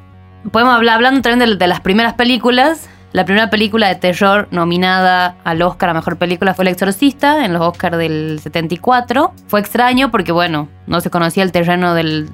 Podemos 0.52 0.74
hablar, 0.74 0.96
hablando 0.96 1.22
también 1.22 1.50
de, 1.50 1.56
de 1.56 1.66
las 1.66 1.80
primeras 1.80 2.14
películas. 2.14 2.88
La 3.16 3.24
primera 3.24 3.48
película 3.48 3.88
de 3.88 3.94
terror 3.94 4.46
nominada 4.50 5.36
al 5.42 5.62
Oscar 5.62 5.88
a 5.88 5.94
Mejor 5.94 6.18
Película 6.18 6.52
fue 6.52 6.64
El 6.64 6.68
Exorcista, 6.68 7.46
en 7.46 7.54
los 7.54 7.62
Oscars 7.62 7.96
del 7.96 8.38
74. 8.42 9.32
Fue 9.46 9.58
extraño 9.58 10.10
porque, 10.10 10.32
bueno, 10.32 10.68
no 10.86 11.00
se 11.00 11.08
conocía 11.08 11.42
el 11.42 11.50
terreno 11.50 11.94
del, 11.94 12.28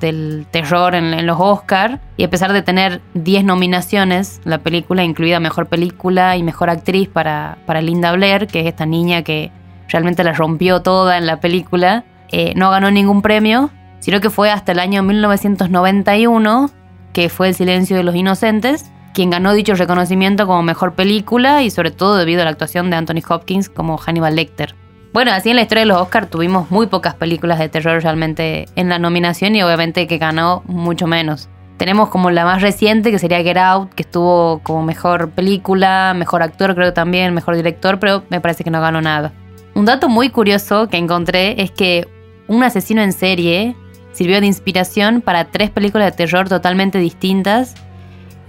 terror 0.51 0.97
en, 0.97 1.15
en 1.15 1.25
los 1.25 1.39
Oscars. 1.39 2.01
Y 2.17 2.25
a 2.25 2.31
pesar 2.31 2.53
de 2.53 2.63
tener 2.63 3.01
10 3.15 3.45
nominaciones, 3.45 4.41
la 4.43 4.59
película, 4.59 5.05
incluida 5.05 5.39
Mejor 5.39 5.69
Película 5.69 6.37
y 6.37 6.43
Mejor 6.43 6.69
Actriz 6.69 7.09
para, 7.09 7.59
para 7.65 7.81
Linda 7.81 8.11
Blair, 8.11 8.49
que 8.49 8.63
es 8.63 8.67
esta 8.67 8.85
niña 8.85 9.23
que 9.23 9.53
realmente 9.87 10.25
la 10.25 10.33
rompió 10.33 10.83
toda 10.83 11.17
en 11.17 11.27
la 11.27 11.39
película, 11.39 12.03
eh, 12.33 12.55
no 12.57 12.73
ganó 12.73 12.91
ningún 12.91 13.23
premio, 13.23 13.71
sino 14.01 14.19
que 14.19 14.31
fue 14.31 14.51
hasta 14.51 14.73
el 14.73 14.81
año 14.81 15.05
1991, 15.05 16.73
que 17.13 17.29
fue 17.29 17.47
El 17.47 17.55
Silencio 17.55 17.97
de 17.97 18.03
los 18.03 18.17
Inocentes, 18.17 18.92
quien 19.13 19.31
ganó 19.31 19.53
dicho 19.53 19.75
reconocimiento 19.75 20.47
como 20.47 20.63
mejor 20.63 20.95
película 20.95 21.63
y 21.63 21.71
sobre 21.71 21.91
todo 21.91 22.17
debido 22.17 22.43
a 22.43 22.45
la 22.45 22.51
actuación 22.51 22.91
de 22.91 22.97
Anthony 22.97 23.23
Hopkins 23.29 23.69
como 23.69 23.97
Hannibal 23.97 24.37
Lecter. 24.37 24.75
Bueno, 25.13 25.33
así 25.33 25.51
en 25.51 25.57
la 25.57 25.63
historia 25.63 25.83
de 25.83 25.89
los 25.89 26.01
Oscars 26.01 26.31
tuvimos 26.31 26.71
muy 26.71 26.87
pocas 26.87 27.15
películas 27.15 27.59
de 27.59 27.69
terror 27.69 28.03
realmente 28.03 28.67
en 28.77 28.89
la 28.89 28.99
nominación 28.99 29.55
y 29.55 29.63
obviamente 29.63 30.07
que 30.07 30.17
ganó 30.17 30.63
mucho 30.67 31.07
menos. 31.07 31.51
Tenemos 31.77 32.09
como 32.09 32.31
la 32.31 32.45
más 32.45 32.63
reciente 32.63 33.11
que 33.11 33.19
sería 33.19 33.43
Get 33.43 33.59
Out, 33.59 33.93
que 33.93 34.05
estuvo 34.05 34.61
como 34.63 34.83
mejor 34.83 35.31
película, 35.31 36.15
mejor 36.17 36.43
actor 36.43 36.75
creo 36.75 36.93
también, 36.93 37.35
mejor 37.35 37.57
director, 37.57 37.99
pero 37.99 38.23
me 38.31 38.41
parece 38.41 38.65
que 38.65 38.71
no 38.71 38.81
ganó 38.81 39.03
nada. 39.03 39.33
Un 39.75 39.85
dato 39.85 40.09
muy 40.09 40.31
curioso 40.31 40.89
que 40.89 40.97
encontré 40.97 41.61
es 41.63 41.71
que 41.71 42.09
un 42.47 42.63
asesino 42.63 43.03
en 43.03 43.13
serie 43.13 43.77
sirvió 44.13 44.41
de 44.41 44.47
inspiración 44.47 45.21
para 45.21 45.47
tres 45.47 45.71
películas 45.71 46.13
de 46.13 46.17
terror 46.17 46.49
totalmente 46.49 46.99
distintas 46.99 47.75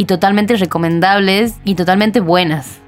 y 0.04 0.06
totalmente 0.06 0.58
recomendables 0.58 1.56
y 1.64 1.76
totalmente 1.76 2.20
buenas. 2.20 2.82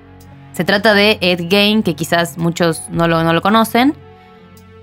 Se 0.51 0.65
trata 0.65 0.93
de 0.93 1.17
Ed 1.21 1.47
Gein, 1.49 1.81
que 1.81 1.95
quizás 1.95 2.37
muchos 2.37 2.83
no 2.89 3.07
lo, 3.07 3.23
no 3.23 3.31
lo 3.31 3.41
conocen, 3.41 3.93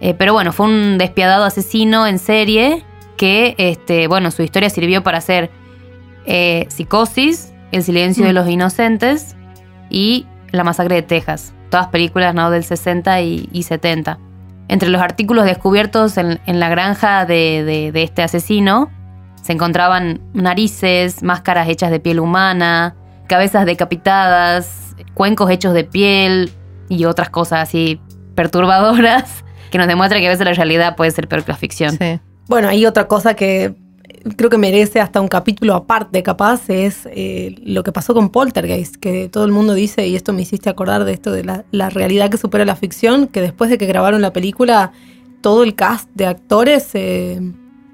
eh, 0.00 0.14
pero 0.14 0.32
bueno, 0.32 0.50
fue 0.52 0.64
un 0.64 0.96
despiadado 0.96 1.44
asesino 1.44 2.06
en 2.06 2.18
serie 2.18 2.84
que, 3.18 3.54
este, 3.58 4.06
bueno, 4.08 4.30
su 4.30 4.42
historia 4.42 4.70
sirvió 4.70 5.02
para 5.02 5.18
hacer 5.18 5.50
eh, 6.24 6.64
Psicosis, 6.70 7.52
El 7.70 7.82
silencio 7.82 8.24
de 8.24 8.32
Mm. 8.32 8.34
los 8.34 8.48
inocentes 8.48 9.36
y 9.90 10.26
La 10.52 10.64
masacre 10.64 10.94
de 10.96 11.02
Texas. 11.02 11.52
Todas 11.70 11.88
películas 11.88 12.34
¿no? 12.34 12.50
del 12.50 12.64
60 12.64 13.20
y, 13.20 13.48
y 13.52 13.62
70. 13.64 14.18
Entre 14.68 14.88
los 14.88 15.02
artículos 15.02 15.44
descubiertos 15.44 16.16
en, 16.16 16.40
en 16.46 16.60
la 16.60 16.68
granja 16.70 17.26
de, 17.26 17.62
de- 17.64 17.92
de 17.92 18.02
este 18.02 18.22
asesino 18.22 18.90
se 19.42 19.52
encontraban 19.52 20.20
narices, 20.32 21.22
máscaras 21.22 21.68
hechas 21.68 21.90
de 21.90 22.00
piel 22.00 22.20
humana, 22.20 22.96
cabezas 23.28 23.66
decapitadas, 23.66 24.96
cuencos 25.14 25.50
hechos 25.50 25.74
de 25.74 25.84
piel 25.84 26.50
y 26.88 27.04
otras 27.04 27.30
cosas 27.30 27.68
así 27.68 28.00
perturbadoras 28.34 29.44
que 29.70 29.78
nos 29.78 29.86
demuestra 29.86 30.18
que 30.18 30.26
a 30.26 30.30
veces 30.30 30.46
la 30.46 30.54
realidad 30.54 30.96
puede 30.96 31.10
ser 31.10 31.28
peor 31.28 31.44
que 31.44 31.52
la 31.52 31.58
ficción. 31.58 31.98
Sí. 31.98 32.20
Bueno, 32.48 32.68
hay 32.68 32.86
otra 32.86 33.08
cosa 33.08 33.34
que 33.34 33.74
creo 34.36 34.50
que 34.50 34.58
merece 34.58 35.00
hasta 35.00 35.20
un 35.20 35.28
capítulo 35.28 35.74
aparte, 35.74 36.22
capaz, 36.22 36.68
es 36.68 37.08
eh, 37.10 37.56
lo 37.64 37.82
que 37.82 37.92
pasó 37.92 38.14
con 38.14 38.30
Poltergeist, 38.30 38.96
que 38.96 39.28
todo 39.28 39.44
el 39.44 39.52
mundo 39.52 39.74
dice, 39.74 40.06
y 40.06 40.16
esto 40.16 40.32
me 40.32 40.42
hiciste 40.42 40.70
acordar 40.70 41.04
de 41.04 41.12
esto 41.12 41.32
de 41.32 41.44
la, 41.44 41.90
realidad 41.90 42.30
que 42.30 42.38
supera 42.38 42.64
la 42.64 42.76
ficción, 42.76 43.26
que 43.26 43.40
después 43.40 43.70
de 43.70 43.78
que 43.78 43.86
grabaron 43.86 44.22
la 44.22 44.32
película, 44.32 44.92
todo 45.40 45.64
el 45.64 45.74
cast 45.74 46.08
de 46.14 46.26
actores, 46.26 46.90
eh, 46.94 47.40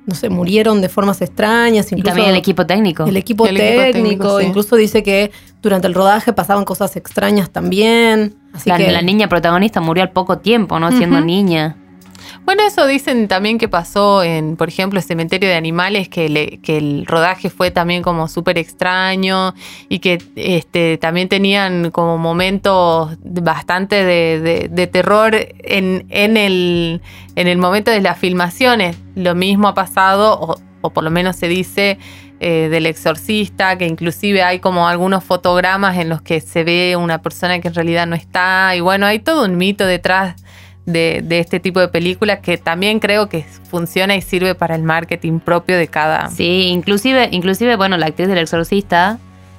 no 0.09 0.15
sé, 0.15 0.31
murieron 0.31 0.81
de 0.81 0.89
formas 0.89 1.21
extrañas. 1.21 1.93
Y 1.93 1.95
Incluso 1.95 2.07
también 2.15 2.31
el 2.31 2.37
equipo 2.37 2.65
técnico. 2.65 3.05
el 3.05 3.17
equipo 3.19 3.47
El 3.47 3.59
equipo 3.59 3.83
técnico, 3.83 4.41
sí. 4.41 4.47
incluso 4.47 4.75
dice 4.75 5.03
que 5.03 5.31
durante 5.61 5.87
el 5.87 5.93
rodaje 5.93 6.33
pasaban 6.33 6.65
cosas 6.65 6.97
extrañas 6.97 7.51
también. 7.51 8.35
Así 8.55 8.71
la, 8.71 8.79
que 8.79 8.91
la 8.91 9.03
niña 9.03 9.29
protagonista 9.29 9.83
murió 9.83 10.03
al 10.03 10.11
poco 10.11 10.39
tiempo, 10.39 10.81
¿no? 10.81 10.91
Siendo 10.93 11.21
niña. 11.21 11.77
Bueno, 12.49 12.63
eso 12.67 12.87
dicen 12.87 13.29
también 13.29 13.59
que 13.59 13.69
pasó 13.69 14.23
en, 14.23 14.57
por 14.57 14.69
ejemplo, 14.71 14.99
el 14.99 15.05
cementerio 15.05 15.51
de 15.51 15.55
animales, 15.55 16.09
que, 16.09 16.31
le- 16.31 16.61
que 16.63 16.79
el 16.79 17.05
rodaje 17.05 17.51
fue 17.51 17.71
también 17.71 18.03
como 18.03 18.27
súper 18.27 18.57
extraño 18.57 19.53
y 19.91 19.99
que 19.99 20.17
este, 20.35 20.97
también 20.97 21.29
tenían 21.29 21.91
como 21.91 22.17
momentos 22.17 23.19
bastante 23.23 24.03
de, 24.03 24.69
de- 24.71 24.87
terror 24.87 25.35
en, 25.35 26.07
en, 26.09 26.39
el, 26.39 27.03
en 27.37 27.49
el 27.49 27.59
momento 27.59 27.91
de 27.91 28.01
las 28.01 28.17
filmaciones. 28.19 28.97
Lo 29.15 29.35
mismo 29.35 29.69
ha 29.69 29.75
pasado, 29.75 30.41
o, 30.41 30.57
o 30.81 30.89
por 30.89 31.05
lo 31.05 31.11
menos 31.11 31.37
se 31.37 31.49
dice, 31.49 31.99
eh, 32.41 32.69
del 32.71 32.87
exorcista, 32.87 33.77
que 33.77 33.85
inclusive 33.85 34.43
hay 34.43 34.61
como 34.61 34.89
algunos 34.89 35.23
fotogramas 35.23 35.99
en 35.99 36.09
los 36.09 36.23
que 36.23 36.41
se 36.41 36.65
ve 36.65 36.97
una 36.97 37.21
persona 37.21 37.61
que 37.61 37.69
en 37.69 37.75
realidad 37.75 38.07
no 38.07 38.17
está. 38.17 38.75
Y 38.75 38.81
bueno, 38.81 39.05
hay 39.05 39.19
todo 39.19 39.45
un 39.45 39.59
mito 39.59 39.85
detrás 39.85 40.37
de, 40.93 41.21
de 41.23 41.39
este 41.39 41.61
tipo 41.61 41.81
de 41.81 41.89
películas 41.89 42.39
que 42.41 42.57
también 42.57 42.99
creo 42.99 43.29
que 43.29 43.45
funciona 43.71 44.17
y 44.17 44.23
sirve 44.23 44.55
para 44.55 44.75
el 44.75 44.83
marketing 44.83 45.39
propio 45.41 45.77
de 45.77 45.87
cada... 45.89 46.29
Sí, 46.31 46.69
inclusive, 46.69 47.29
inclusive, 47.31 47.77
bueno, 47.77 47.97
la 47.99 48.07
actriz 48.07 48.29
del 48.29 48.39
exorcista, 48.39 49.19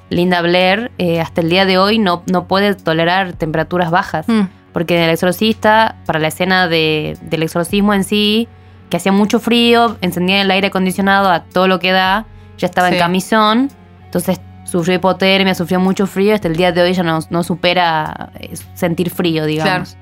Linda 0.10 0.42
Blair, 0.42 0.92
eh, 0.98 1.22
hasta 1.22 1.42
el 1.42 1.50
día 1.50 1.66
de 1.66 1.78
hoy 1.78 2.00
no, 2.00 2.24
no 2.32 2.48
puede 2.48 2.74
tolerar 2.74 3.34
temperaturas 3.34 3.92
bajas. 3.92 4.28
Mm, 4.28 4.42
Porque 4.74 4.98
en 4.98 5.04
el 5.04 5.10
exorcista, 5.12 5.98
para 6.06 6.18
la 6.20 6.30
escena 6.30 6.68
de- 6.68 7.16
del 7.22 7.44
exorcismo 7.44 7.94
en 7.94 8.04
sí, 8.04 8.48
que 8.90 8.98
hacía 8.98 9.12
mucho 9.12 9.40
frío, 9.40 9.98
encendía 10.02 10.42
el 10.42 10.50
aire 10.50 10.68
acondicionado 10.68 11.30
a 11.30 11.44
todo 11.44 11.68
lo 11.68 11.78
que 11.80 11.92
da, 11.92 12.26
ya 12.58 12.66
estaba 12.66 12.88
en 12.90 12.98
camisón, 13.00 13.70
entonces 14.06 14.42
sufrió 14.66 14.96
hipotermia, 14.96 15.54
sufrió 15.54 15.80
mucho 15.80 16.08
frío, 16.08 16.34
hasta 16.34 16.48
el 16.48 16.56
día 16.56 16.72
de 16.72 16.82
hoy 16.82 16.94
ya 16.94 17.04
no, 17.04 17.20
no 17.30 17.44
supera 17.44 18.32
eh, 18.40 18.50
sentir 18.74 19.12
frío, 19.12 19.46
digamos. 19.46 19.96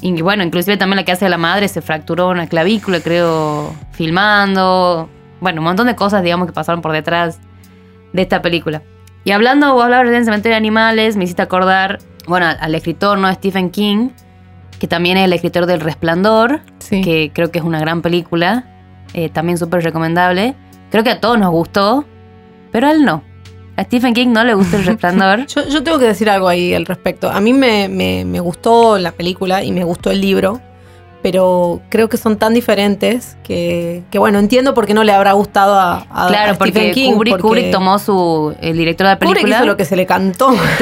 Y 0.00 0.20
bueno, 0.22 0.42
inclusive 0.42 0.76
también 0.76 0.96
la 0.96 1.04
que 1.04 1.12
hace 1.12 1.28
la 1.28 1.38
madre 1.38 1.68
se 1.68 1.80
fracturó 1.80 2.28
una 2.28 2.46
clavícula, 2.46 3.00
creo, 3.00 3.74
filmando. 3.92 5.08
Bueno, 5.40 5.60
un 5.60 5.64
montón 5.64 5.86
de 5.86 5.96
cosas, 5.96 6.22
digamos, 6.22 6.46
que 6.46 6.52
pasaron 6.52 6.82
por 6.82 6.92
detrás 6.92 7.40
de 8.12 8.22
esta 8.22 8.42
película. 8.42 8.82
Y 9.24 9.32
hablando, 9.32 9.72
vos 9.74 9.84
hablabas 9.84 10.10
del 10.10 10.24
cementerio 10.24 10.52
de 10.52 10.58
animales, 10.58 11.16
me 11.16 11.24
hiciste 11.24 11.42
acordar, 11.42 11.98
bueno, 12.28 12.46
al 12.46 12.74
escritor, 12.74 13.18
¿no? 13.18 13.32
Stephen 13.32 13.70
King, 13.70 14.10
que 14.78 14.86
también 14.86 15.16
es 15.16 15.24
el 15.24 15.32
escritor 15.32 15.66
del 15.66 15.80
Resplandor, 15.80 16.60
sí. 16.78 17.00
que 17.00 17.32
creo 17.34 17.50
que 17.50 17.58
es 17.58 17.64
una 17.64 17.80
gran 17.80 18.02
película, 18.02 18.64
eh, 19.14 19.28
también 19.28 19.58
súper 19.58 19.82
recomendable. 19.82 20.54
Creo 20.90 21.02
que 21.02 21.10
a 21.10 21.20
todos 21.20 21.38
nos 21.38 21.50
gustó, 21.50 22.04
pero 22.70 22.86
a 22.86 22.92
él 22.92 23.04
no. 23.04 23.24
A 23.76 23.84
Stephen 23.84 24.14
King 24.14 24.28
no 24.28 24.42
le 24.44 24.54
gusta 24.54 24.76
el 24.78 24.84
Resplandor. 24.86 25.46
Yo, 25.70 25.82
tengo 25.82 25.98
que 25.98 26.06
decir 26.06 26.30
algo 26.30 26.48
ahí 26.48 26.72
al 26.74 26.86
respecto. 26.86 27.30
A 27.30 27.40
mí 27.40 27.52
me, 27.52 27.88
me- 27.88 28.24
me 28.24 28.40
gustó 28.40 28.98
la 28.98 29.12
película 29.12 29.62
y 29.62 29.72
me 29.72 29.84
gustó 29.84 30.10
el 30.10 30.20
libro, 30.20 30.60
pero 31.30 31.80
creo 31.88 32.08
que 32.08 32.16
son 32.18 32.36
tan 32.38 32.54
diferentes 32.54 33.36
que, 33.42 34.02
que, 34.12 34.18
bueno, 34.20 34.38
entiendo 34.38 34.74
por 34.74 34.86
qué 34.86 34.94
no 34.94 35.02
le 35.02 35.12
habrá 35.12 35.32
gustado 35.32 35.74
a, 35.74 36.06
a 36.08 36.28
Claro, 36.28 36.52
a 36.52 36.54
porque 36.54 36.70
Stephen 36.70 36.92
King. 36.92 37.12
Kubrick, 37.14 37.32
porque 37.32 37.42
Kubrick 37.42 37.70
tomó 37.72 37.98
su. 37.98 38.54
El 38.60 38.76
director 38.76 39.06
de 39.08 39.12
la 39.14 39.18
Kubrick 39.18 39.34
película. 39.34 39.56
hizo 39.56 39.66
lo 39.66 39.76
que 39.76 39.84
se 39.84 39.96
le 39.96 40.06
cantó. 40.06 40.54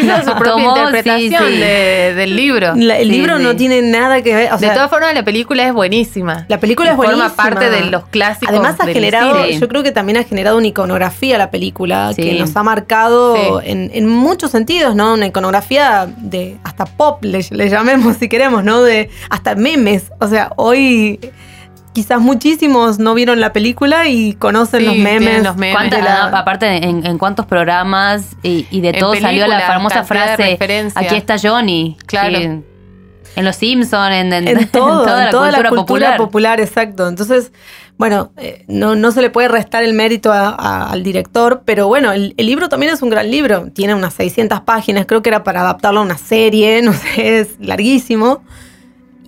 Hizo 0.00 0.16
su 0.24 0.34
propia 0.38 0.52
Tomó, 0.64 0.76
interpretación 0.78 1.44
sí. 1.48 1.56
de- 1.58 2.14
del 2.14 2.36
libro. 2.36 2.74
La- 2.74 2.98
el 2.98 3.08
Sí, 3.08 3.12
libro 3.12 3.38
no 3.38 3.54
tiene 3.56 3.82
nada 3.82 4.22
que 4.22 4.34
ver. 4.34 4.52
o 4.52 4.58
sea, 4.58 4.70
de 4.70 4.74
todas 4.74 4.90
formas, 4.90 5.14
la 5.14 5.24
película 5.24 5.66
es 5.66 5.72
buenísima. 5.72 6.44
La 6.48 6.58
película 6.58 6.90
es 6.92 6.96
buenísima. 6.96 7.28
Forma 7.30 7.36
parte 7.36 7.70
de 7.70 7.82
los 7.90 8.06
clásicos. 8.06 8.48
Además 8.48 8.76
ha 8.80 8.86
generado, 8.86 9.44
cine. 9.44 9.58
yo 9.60 9.68
creo 9.68 9.82
que 9.82 9.92
también 9.92 10.16
ha 10.18 10.22
generado 10.24 10.56
una 10.58 10.66
iconografía 10.68 11.38
la 11.38 11.50
película 11.50 12.12
que 12.16 12.32
nos 12.38 12.56
ha 12.56 12.62
marcado 12.62 13.60
en, 13.62 13.90
en 13.92 14.08
muchos 14.08 14.50
sentidos, 14.50 14.94
¿no? 14.94 15.14
Una 15.14 15.26
iconografía 15.26 16.06
de 16.16 16.56
hasta 16.64 16.86
pop, 16.86 17.22
le, 17.24 17.44
le 17.50 17.68
llamemos 17.68 18.16
si 18.16 18.28
queremos, 18.28 18.64
¿no? 18.64 18.82
De 18.82 19.10
hasta 19.30 19.54
memes. 19.66 20.12
O 20.20 20.28
sea, 20.28 20.52
hoy 20.56 21.18
quizás 21.92 22.20
muchísimos 22.20 22.98
no 22.98 23.14
vieron 23.14 23.40
la 23.40 23.52
película 23.52 24.06
y 24.08 24.34
conocen 24.34 24.80
Sí, 24.80 24.86
los 24.86 24.96
memes. 24.96 25.42
los 25.42 25.56
memes. 25.56 25.74
¿Cuántas- 25.76 25.98
de 26.00 26.04
la- 26.04 26.24
ah, 26.24 26.38
aparte, 26.40 26.66
en, 26.86 27.06
en 27.06 27.18
cuántos 27.18 27.46
programas 27.46 28.36
y, 28.42 28.66
y 28.70 28.80
de 28.82 28.90
En 28.90 28.98
todo 28.98 29.14
salió 29.16 29.46
la 29.46 29.60
famosa 29.62 30.04
frase. 30.04 30.58
Aquí 30.94 31.14
está 31.16 31.36
Johnny. 31.42 31.96
Claro. 32.06 32.38
Sí. 32.38 32.44
En 33.36 33.44
Los 33.44 33.56
Simpsons, 33.56 34.14
en, 34.14 34.32
en- 34.32 34.48
en 34.48 34.68
todo, 34.72 35.00
en 35.02 35.06
toda, 35.06 35.18
en 35.20 35.24
la, 35.26 35.30
toda 35.30 35.48
cultura 35.48 35.62
la 35.62 35.68
cultura 35.68 35.72
popular. 36.16 36.16
popular. 36.16 36.60
exacto. 36.60 37.06
Entonces, 37.08 37.52
bueno, 37.98 38.30
eh, 38.36 38.64
no, 38.68 38.94
no 38.94 39.10
se 39.10 39.20
le 39.22 39.28
puede 39.30 39.48
restar 39.48 39.82
el 39.82 39.92
mérito 39.94 40.32
a- 40.32 40.50
a- 40.50 40.90
al 40.90 41.02
director, 41.02 41.62
pero 41.64 41.86
bueno, 41.88 42.12
el, 42.12 42.34
el 42.36 42.46
libro 42.46 42.68
también 42.68 42.92
es 42.92 43.00
un 43.02 43.08
gran 43.10 43.30
libro. 43.30 43.68
Tiene 43.74 43.94
unas 43.94 44.12
600 44.14 44.60
páginas, 44.62 45.04
creo 45.06 45.22
que 45.22 45.28
era 45.30 45.44
para 45.44 45.60
adaptarlo 45.62 46.00
a 46.00 46.02
una 46.02 46.18
serie, 46.18 46.80
no 46.84 46.92
sé, 46.92 47.40
es 47.40 47.48
larguísimo. 47.60 48.42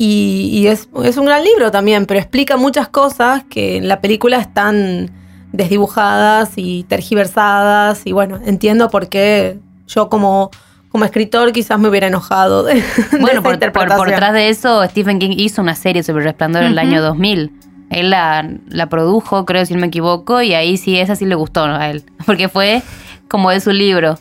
Y, 0.00 0.50
y 0.52 0.68
es, 0.68 0.88
es 1.04 1.16
un 1.16 1.26
gran 1.26 1.42
libro 1.42 1.72
también, 1.72 2.06
pero 2.06 2.20
explica 2.20 2.56
muchas 2.56 2.88
cosas 2.88 3.42
que 3.50 3.76
en 3.76 3.88
la 3.88 4.00
película 4.00 4.38
están 4.38 5.10
desdibujadas 5.52 6.52
y 6.56 6.84
tergiversadas. 6.84 8.02
Y 8.06 8.12
bueno, 8.12 8.38
entiendo 8.46 8.90
por 8.90 9.08
qué 9.08 9.58
yo 9.88 10.08
como, 10.08 10.50
como 10.90 11.04
escritor 11.04 11.52
quizás 11.52 11.78
me 11.80 11.88
hubiera 11.88 12.06
enojado 12.06 12.62
de, 12.62 12.82
Bueno, 13.20 13.42
por, 13.42 13.42
por, 13.42 13.54
interpretación. 13.54 13.98
por 13.98 14.08
detrás 14.10 14.32
de 14.34 14.48
eso, 14.50 14.84
Stephen 14.84 15.18
King 15.18 15.34
hizo 15.36 15.62
una 15.62 15.74
serie 15.74 16.02
sobre 16.04 16.20
el 16.20 16.24
resplandor 16.26 16.62
en 16.62 16.72
el 16.72 16.78
año 16.78 17.02
2000. 17.02 17.52
Él 17.90 18.10
la, 18.10 18.48
la 18.68 18.88
produjo, 18.88 19.46
creo, 19.46 19.64
si 19.66 19.74
no 19.74 19.80
me 19.80 19.86
equivoco, 19.86 20.42
y 20.42 20.52
ahí 20.54 20.76
sí, 20.76 20.98
esa 20.98 21.16
sí 21.16 21.24
le 21.24 21.34
gustó 21.34 21.64
a 21.64 21.90
él, 21.90 22.04
porque 22.26 22.48
fue 22.48 22.82
como 23.28 23.50
de 23.50 23.60
su 23.60 23.72
libro. 23.72 24.18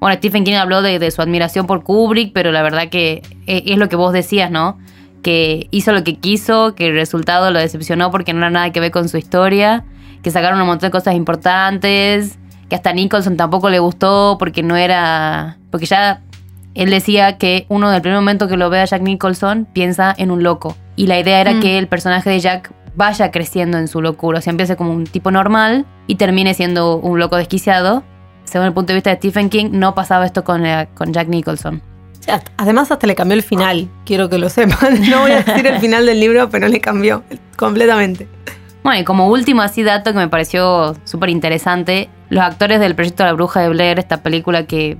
Bueno, 0.00 0.16
Stephen 0.18 0.44
King 0.44 0.56
habló 0.56 0.82
de, 0.82 0.98
de 0.98 1.10
su 1.10 1.22
admiración 1.22 1.66
por 1.66 1.82
Kubrick, 1.82 2.32
pero 2.34 2.52
la 2.52 2.60
verdad 2.62 2.88
que 2.90 3.22
e- 3.46 3.62
es 3.66 3.78
lo 3.78 3.88
que 3.88 3.96
vos 3.96 4.12
decías, 4.12 4.50
¿no? 4.50 4.78
Que 5.24 5.66
hizo 5.72 5.92
lo 5.92 6.04
que 6.04 6.16
quiso, 6.16 6.74
que 6.76 6.88
el 6.88 6.94
resultado 6.94 7.50
lo 7.50 7.58
decepcionó 7.58 8.10
porque 8.12 8.32
no 8.32 8.40
era 8.40 8.50
nada 8.50 8.70
que 8.70 8.78
ver 8.78 8.90
con 8.92 9.08
su 9.08 9.16
historia, 9.16 9.84
que 10.22 10.30
sacaron 10.30 10.60
un 10.60 10.66
montón 10.66 10.88
de 10.88 10.90
cosas 10.92 11.14
importantes, 11.14 12.38
que 12.68 12.76
hasta 12.76 12.92
Nicholson 12.92 13.36
tampoco 13.36 13.70
le 13.70 13.78
gustó 13.78 14.36
porque 14.38 14.62
no 14.62 14.76
era... 14.76 15.56
porque 15.70 15.86
ya 15.86 16.20
él 16.74 16.90
decía 16.90 17.38
que 17.38 17.66
uno 17.68 17.90
del 17.90 18.02
primer 18.02 18.18
momento 18.18 18.48
que 18.48 18.56
lo 18.56 18.68
ve 18.68 18.80
a 18.80 18.84
Jack 18.84 19.02
Nicholson 19.02 19.66
piensa 19.72 20.14
en 20.16 20.30
un 20.30 20.42
loco. 20.42 20.76
Y 20.96 21.06
la 21.06 21.18
idea 21.18 21.40
era 21.40 21.52
Mm. 21.54 21.60
que 21.60 21.78
el 21.78 21.86
personaje 21.88 22.30
de 22.30 22.40
Jack 22.40 22.72
vaya 22.96 23.30
creciendo 23.30 23.78
en 23.78 23.88
su 23.88 24.02
locura. 24.02 24.38
O 24.38 24.42
sea, 24.42 24.50
empiece 24.50 24.76
como 24.76 24.92
un 24.92 25.04
tipo 25.04 25.30
normal 25.30 25.86
y 26.06 26.16
termine 26.16 26.52
siendo 26.54 26.96
un 26.98 27.18
loco 27.18 27.36
desquiciado. 27.36 28.02
Según 28.44 28.66
el 28.66 28.72
punto 28.74 28.88
de 28.88 28.94
vista 28.94 29.10
de 29.10 29.16
Stephen 29.16 29.48
King, 29.50 29.68
no 29.72 29.94
pasaba 29.94 30.26
esto 30.26 30.44
con, 30.44 30.64
con 30.94 31.12
Jack 31.12 31.28
Nicholson. 31.28 31.80
Además, 32.56 32.90
hasta 32.90 33.06
le 33.06 33.14
cambió 33.14 33.34
el 33.36 33.42
final. 33.42 33.88
Quiero 34.04 34.28
que 34.28 34.38
lo 34.38 34.48
sepan. 34.48 35.00
No 35.10 35.20
voy 35.20 35.32
a 35.32 35.42
decir 35.42 35.66
el 35.66 35.78
final 35.80 36.06
del 36.06 36.20
libro, 36.20 36.48
pero 36.50 36.68
le 36.68 36.80
cambió 36.80 37.22
completamente. 37.56 38.28
Bueno, 38.82 39.00
y 39.00 39.04
como 39.04 39.28
último 39.28 39.62
así 39.62 39.82
dato 39.82 40.12
que 40.12 40.18
me 40.18 40.28
pareció 40.28 40.94
súper 41.04 41.30
interesante, 41.30 42.08
los 42.28 42.44
actores 42.44 42.80
del 42.80 42.94
proyecto 42.94 43.24
La 43.24 43.32
Bruja 43.32 43.60
de 43.60 43.68
Blair, 43.70 43.98
esta 43.98 44.22
película 44.22 44.66
que, 44.66 44.98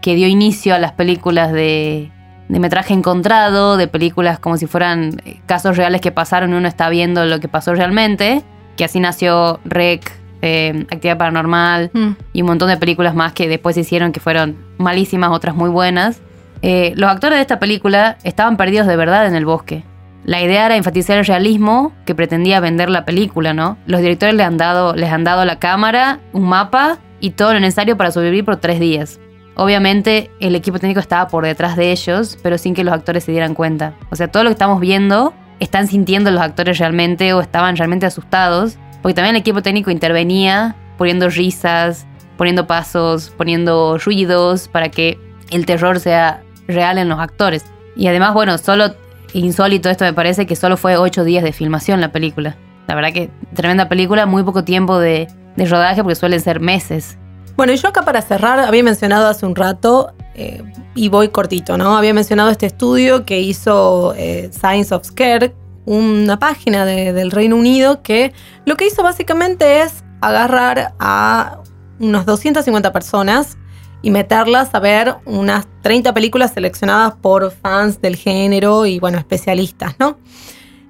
que 0.00 0.14
dio 0.14 0.28
inicio 0.28 0.74
a 0.74 0.78
las 0.78 0.92
películas 0.92 1.52
de, 1.52 2.10
de 2.48 2.60
metraje 2.60 2.94
encontrado, 2.94 3.76
de 3.76 3.88
películas 3.88 4.38
como 4.38 4.56
si 4.58 4.66
fueran 4.66 5.20
eh, 5.24 5.40
casos 5.46 5.76
reales 5.76 6.00
que 6.00 6.12
pasaron 6.12 6.52
y 6.52 6.54
uno 6.54 6.68
está 6.68 6.88
viendo 6.88 7.24
lo 7.24 7.40
que 7.40 7.48
pasó 7.48 7.74
realmente, 7.74 8.42
que 8.76 8.84
así 8.84 9.00
nació 9.00 9.58
Rec, 9.64 10.08
eh, 10.42 10.84
Actividad 10.92 11.18
Paranormal 11.18 11.90
Mm. 11.92 12.10
y 12.32 12.42
un 12.42 12.46
montón 12.46 12.68
de 12.68 12.76
películas 12.76 13.14
más 13.16 13.32
que 13.32 13.48
después 13.48 13.74
se 13.74 13.80
hicieron 13.80 14.12
que 14.12 14.20
fueron 14.20 14.56
malísimas, 14.78 15.30
otras 15.32 15.56
muy 15.56 15.70
buenas. 15.70 16.20
Eh, 16.62 16.92
los 16.96 17.10
actores 17.10 17.38
de 17.38 17.42
esta 17.42 17.58
película 17.58 18.18
estaban 18.24 18.56
perdidos 18.56 18.86
de 18.86 18.96
verdad 18.96 19.26
en 19.26 19.34
el 19.34 19.44
bosque. 19.44 19.84
La 20.24 20.42
idea 20.42 20.66
era 20.66 20.76
enfatizar 20.76 21.18
el 21.18 21.24
realismo 21.24 21.92
que 22.04 22.14
pretendía 22.14 22.58
vender 22.58 22.90
la 22.90 23.04
película, 23.04 23.54
¿no? 23.54 23.78
Los 23.86 24.00
directores 24.00 24.34
les 24.34 24.46
han 24.46 24.56
dado, 24.56 24.94
les 24.94 25.12
han 25.12 25.22
dado 25.22 25.44
la 25.44 25.60
cámara, 25.60 26.18
un 26.32 26.48
mapa 26.48 26.98
y 27.20 27.30
todo 27.30 27.52
lo 27.54 27.60
necesario 27.60 27.96
para 27.96 28.10
sobrevivir 28.10 28.44
por 28.44 28.56
tres 28.56 28.80
días. 28.80 29.20
Obviamente 29.54 30.30
el 30.40 30.54
equipo 30.54 30.78
técnico 30.78 31.00
estaba 31.00 31.28
por 31.28 31.44
detrás 31.44 31.76
de 31.76 31.92
ellos, 31.92 32.38
pero 32.42 32.58
sin 32.58 32.74
que 32.74 32.84
los 32.84 32.92
actores 32.92 33.24
se 33.24 33.32
dieran 33.32 33.54
cuenta. 33.54 33.94
O 34.10 34.16
sea, 34.16 34.28
todo 34.28 34.42
lo 34.42 34.50
que 34.50 34.54
estamos 34.54 34.80
viendo 34.80 35.32
están 35.60 35.86
sintiendo 35.86 36.30
los 36.30 36.42
actores 36.42 36.78
realmente 36.78 37.32
o 37.32 37.40
estaban 37.40 37.76
realmente 37.76 38.04
asustados, 38.04 38.76
porque 39.02 39.14
también 39.14 39.36
el 39.36 39.40
equipo 39.40 39.62
técnico 39.62 39.90
intervenía 39.90 40.74
poniendo 40.98 41.28
risas, 41.30 42.06
poniendo 42.36 42.66
pasos, 42.66 43.32
poniendo 43.36 43.96
ruidos 43.98 44.68
para 44.68 44.90
que 44.90 45.18
el 45.50 45.64
terror 45.66 46.00
sea 46.00 46.42
real 46.68 46.98
en 46.98 47.08
los 47.08 47.18
actores. 47.18 47.64
Y 47.96 48.06
además, 48.08 48.34
bueno, 48.34 48.58
solo 48.58 48.94
insólito 49.32 49.90
esto 49.90 50.04
me 50.04 50.12
parece 50.12 50.46
que 50.46 50.56
solo 50.56 50.76
fue 50.76 50.96
ocho 50.96 51.24
días 51.24 51.44
de 51.44 51.52
filmación 51.52 52.00
la 52.00 52.12
película. 52.12 52.56
La 52.86 52.94
verdad 52.94 53.12
que 53.12 53.30
tremenda 53.54 53.88
película, 53.88 54.26
muy 54.26 54.42
poco 54.44 54.64
tiempo 54.64 54.98
de, 54.98 55.28
rodaje 55.56 56.02
porque 56.02 56.14
suelen 56.14 56.40
ser 56.40 56.60
meses. 56.60 57.18
Bueno, 57.56 57.72
y 57.72 57.76
yo 57.76 57.88
acá 57.88 58.02
para 58.02 58.20
cerrar, 58.20 58.58
había 58.60 58.82
mencionado 58.82 59.26
hace 59.26 59.46
un 59.46 59.56
rato, 59.56 60.12
eh, 60.34 60.62
y 60.94 61.08
voy 61.08 61.28
cortito, 61.28 61.78
¿no? 61.78 61.96
Había 61.96 62.12
mencionado 62.12 62.50
este 62.50 62.66
estudio 62.66 63.24
que 63.24 63.40
hizo 63.40 64.12
eh, 64.16 64.50
Science 64.52 64.94
of 64.94 65.04
Scare, 65.04 65.54
una 65.86 66.38
página 66.38 66.84
de- 66.84 67.12
del 67.14 67.30
Reino 67.30 67.56
Unido 67.56 68.02
que 68.02 68.32
lo 68.66 68.76
que 68.76 68.86
hizo 68.86 69.02
básicamente 69.02 69.80
es 69.82 70.04
agarrar 70.20 70.92
a 70.98 71.58
unas 71.98 72.26
250 72.26 72.92
personas 72.92 73.56
y 74.02 74.10
meterlas 74.10 74.74
a 74.74 74.78
ver 74.78 75.16
unas 75.24 75.66
30 75.82 76.12
películas 76.14 76.52
seleccionadas 76.54 77.14
por 77.14 77.50
fans 77.50 78.00
del 78.00 78.16
género 78.16 78.86
y, 78.86 78.98
bueno, 79.00 79.18
especialistas, 79.18 79.94
¿no? 79.98 80.18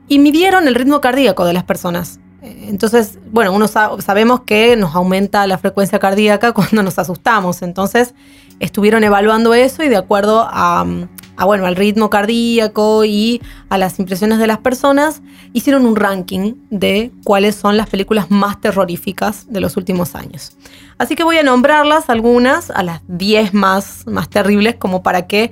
Y 0.08 0.18
midieron 0.18 0.68
el 0.68 0.74
ritmo 0.74 1.00
cardíaco 1.00 1.44
de 1.44 1.52
las 1.52 1.64
personas. 1.64 2.20
Eh, 2.42 2.66
Entonces, 2.68 3.18
bueno, 3.30 3.52
uno 3.52 3.68
sa- 3.68 3.90
sabemos 4.00 4.40
que 4.42 4.76
nos 4.76 4.94
aumenta 4.94 5.46
la 5.46 5.58
frecuencia 5.58 5.98
cardíaca 5.98 6.52
cuando 6.54 6.82
nos 6.82 6.98
asustamos. 6.98 7.62
Entonces, 7.62 8.14
estuvieron 8.60 9.02
evaluando 9.04 9.54
eso 9.54 9.82
y 9.82 9.88
de 9.88 9.96
acuerdo 9.96 10.46
a, 10.50 10.84
mm, 10.84 11.08
a, 11.36 11.44
bueno, 11.44 11.66
al 11.66 11.76
ritmo 11.76 12.10
cardíaco 12.10 13.04
y 13.04 13.40
a 13.68 13.78
las 13.78 13.98
impresiones 13.98 14.38
de 14.38 14.46
las 14.46 14.58
personas, 14.58 15.22
hicieron 15.52 15.86
un 15.86 15.96
ranking 15.96 16.54
de 16.70 17.10
cuáles 17.24 17.54
son 17.56 17.76
las 17.76 17.88
películas 17.88 18.30
más 18.30 18.60
terroríficas 18.60 19.46
de 19.52 19.60
los 19.60 19.76
últimos 19.76 20.14
años. 20.14 20.56
Así 20.98 21.14
que 21.14 21.24
voy 21.24 21.36
a 21.38 21.42
nombrarlas 21.42 22.08
algunas, 22.10 22.70
a 22.70 22.82
las 22.82 23.00
10 23.08 23.54
más, 23.54 24.04
más 24.06 24.28
terribles, 24.30 24.76
como 24.76 25.02
para 25.02 25.26
que 25.26 25.50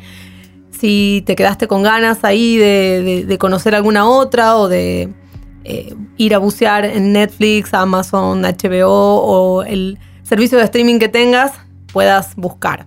si 0.70 1.22
te 1.26 1.36
quedaste 1.36 1.68
con 1.68 1.82
ganas 1.82 2.24
ahí 2.24 2.56
de, 2.56 3.02
de- 3.02 3.24
de 3.24 3.38
conocer 3.38 3.74
alguna 3.74 4.08
otra 4.08 4.56
o 4.56 4.68
de 4.68 5.12
eh, 5.64 5.94
ir 6.16 6.34
a 6.34 6.38
bucear 6.38 6.84
en 6.84 7.12
Netflix, 7.12 7.72
Amazon, 7.72 8.42
HBO 8.42 8.88
o 8.90 9.62
el 9.62 9.98
servicio 10.22 10.58
de 10.58 10.64
streaming 10.64 10.98
que 10.98 11.08
tengas, 11.08 11.52
puedas 11.92 12.34
buscar. 12.36 12.86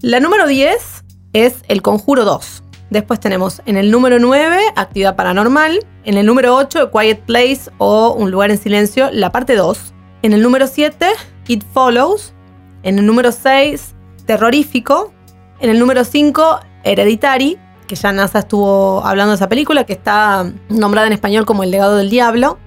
La 0.00 0.18
número 0.20 0.46
10 0.48 1.01
es 1.32 1.56
El 1.68 1.82
Conjuro 1.82 2.24
2. 2.24 2.62
Después 2.90 3.20
tenemos 3.20 3.62
en 3.64 3.76
el 3.78 3.90
número 3.90 4.18
9, 4.18 4.60
Actividad 4.76 5.16
Paranormal. 5.16 5.80
En 6.04 6.18
el 6.18 6.26
número 6.26 6.54
8, 6.56 6.80
A 6.80 6.90
Quiet 6.90 7.20
Place 7.20 7.62
o 7.78 8.12
Un 8.12 8.30
Lugar 8.30 8.50
en 8.50 8.58
Silencio, 8.58 9.10
la 9.12 9.32
parte 9.32 9.56
2. 9.56 9.94
En 10.22 10.34
el 10.34 10.42
número 10.42 10.66
7, 10.66 11.06
It 11.48 11.64
Follows. 11.72 12.34
En 12.82 12.98
el 12.98 13.06
número 13.06 13.32
6, 13.32 13.94
Terrorífico. 14.26 15.12
En 15.60 15.70
el 15.70 15.78
número 15.78 16.04
5, 16.04 16.60
Hereditary, 16.84 17.58
que 17.86 17.94
ya 17.94 18.12
NASA 18.12 18.40
estuvo 18.40 19.04
hablando 19.06 19.30
de 19.30 19.36
esa 19.36 19.48
película, 19.48 19.84
que 19.84 19.94
está 19.94 20.52
nombrada 20.68 21.06
en 21.06 21.12
español 21.14 21.46
como 21.46 21.62
El 21.62 21.70
legado 21.70 21.96
del 21.96 22.10
diablo. 22.10 22.58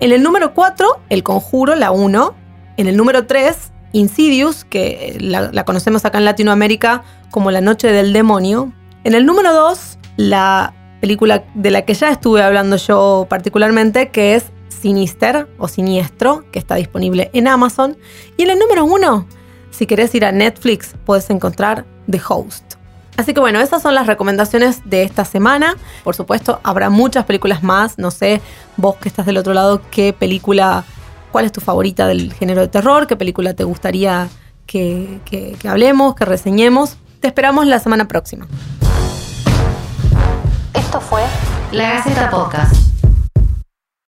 En 0.00 0.12
el 0.12 0.22
número 0.22 0.54
4, 0.54 1.00
El 1.10 1.22
Conjuro, 1.22 1.74
la 1.74 1.90
1. 1.90 2.34
En 2.78 2.86
el 2.86 2.96
número 2.96 3.26
3, 3.26 3.72
Insidious, 3.92 4.64
que 4.64 5.18
la, 5.20 5.50
la 5.52 5.64
conocemos 5.64 6.04
acá 6.04 6.18
en 6.18 6.24
Latinoamérica 6.24 7.04
como 7.30 7.50
La 7.50 7.60
Noche 7.60 7.92
del 7.92 8.12
Demonio. 8.12 8.72
En 9.04 9.14
el 9.14 9.26
número 9.26 9.52
2, 9.52 9.98
la 10.16 10.74
película 11.00 11.44
de 11.54 11.70
la 11.70 11.82
que 11.82 11.94
ya 11.94 12.10
estuve 12.10 12.42
hablando 12.42 12.76
yo 12.76 13.26
particularmente, 13.28 14.10
que 14.10 14.34
es 14.34 14.46
Sinister 14.68 15.48
o 15.58 15.68
Siniestro, 15.68 16.44
que 16.50 16.58
está 16.58 16.74
disponible 16.74 17.30
en 17.32 17.48
Amazon. 17.48 17.96
Y 18.36 18.42
en 18.42 18.50
el 18.50 18.58
número 18.58 18.84
1, 18.84 19.26
si 19.70 19.86
querés 19.86 20.14
ir 20.14 20.24
a 20.24 20.32
Netflix, 20.32 20.94
puedes 21.04 21.30
encontrar 21.30 21.84
The 22.10 22.20
Host. 22.28 22.74
Así 23.16 23.34
que 23.34 23.40
bueno, 23.40 23.60
esas 23.60 23.82
son 23.82 23.94
las 23.94 24.06
recomendaciones 24.06 24.88
de 24.88 25.02
esta 25.02 25.24
semana. 25.24 25.76
Por 26.04 26.14
supuesto, 26.14 26.60
habrá 26.62 26.90
muchas 26.90 27.24
películas 27.24 27.64
más. 27.64 27.98
No 27.98 28.12
sé, 28.12 28.40
vos 28.76 28.96
que 28.96 29.08
estás 29.08 29.26
del 29.26 29.36
otro 29.36 29.54
lado, 29.54 29.82
qué 29.90 30.12
película, 30.12 30.84
cuál 31.32 31.44
es 31.44 31.52
tu 31.52 31.60
favorita 31.60 32.06
del 32.06 32.32
género 32.32 32.60
de 32.60 32.68
terror, 32.68 33.08
qué 33.08 33.16
película 33.16 33.54
te 33.54 33.64
gustaría 33.64 34.28
que 34.66 35.20
hablemos, 35.68 36.14
que 36.14 36.24
reseñemos. 36.24 36.96
Te 37.20 37.26
esperamos 37.26 37.66
la 37.66 37.80
semana 37.80 38.06
próxima. 38.06 38.46
Esto 40.72 41.00
fue 41.00 41.22
La 41.72 41.94
Gaceta 41.94 42.30
Podcast. 42.30 42.74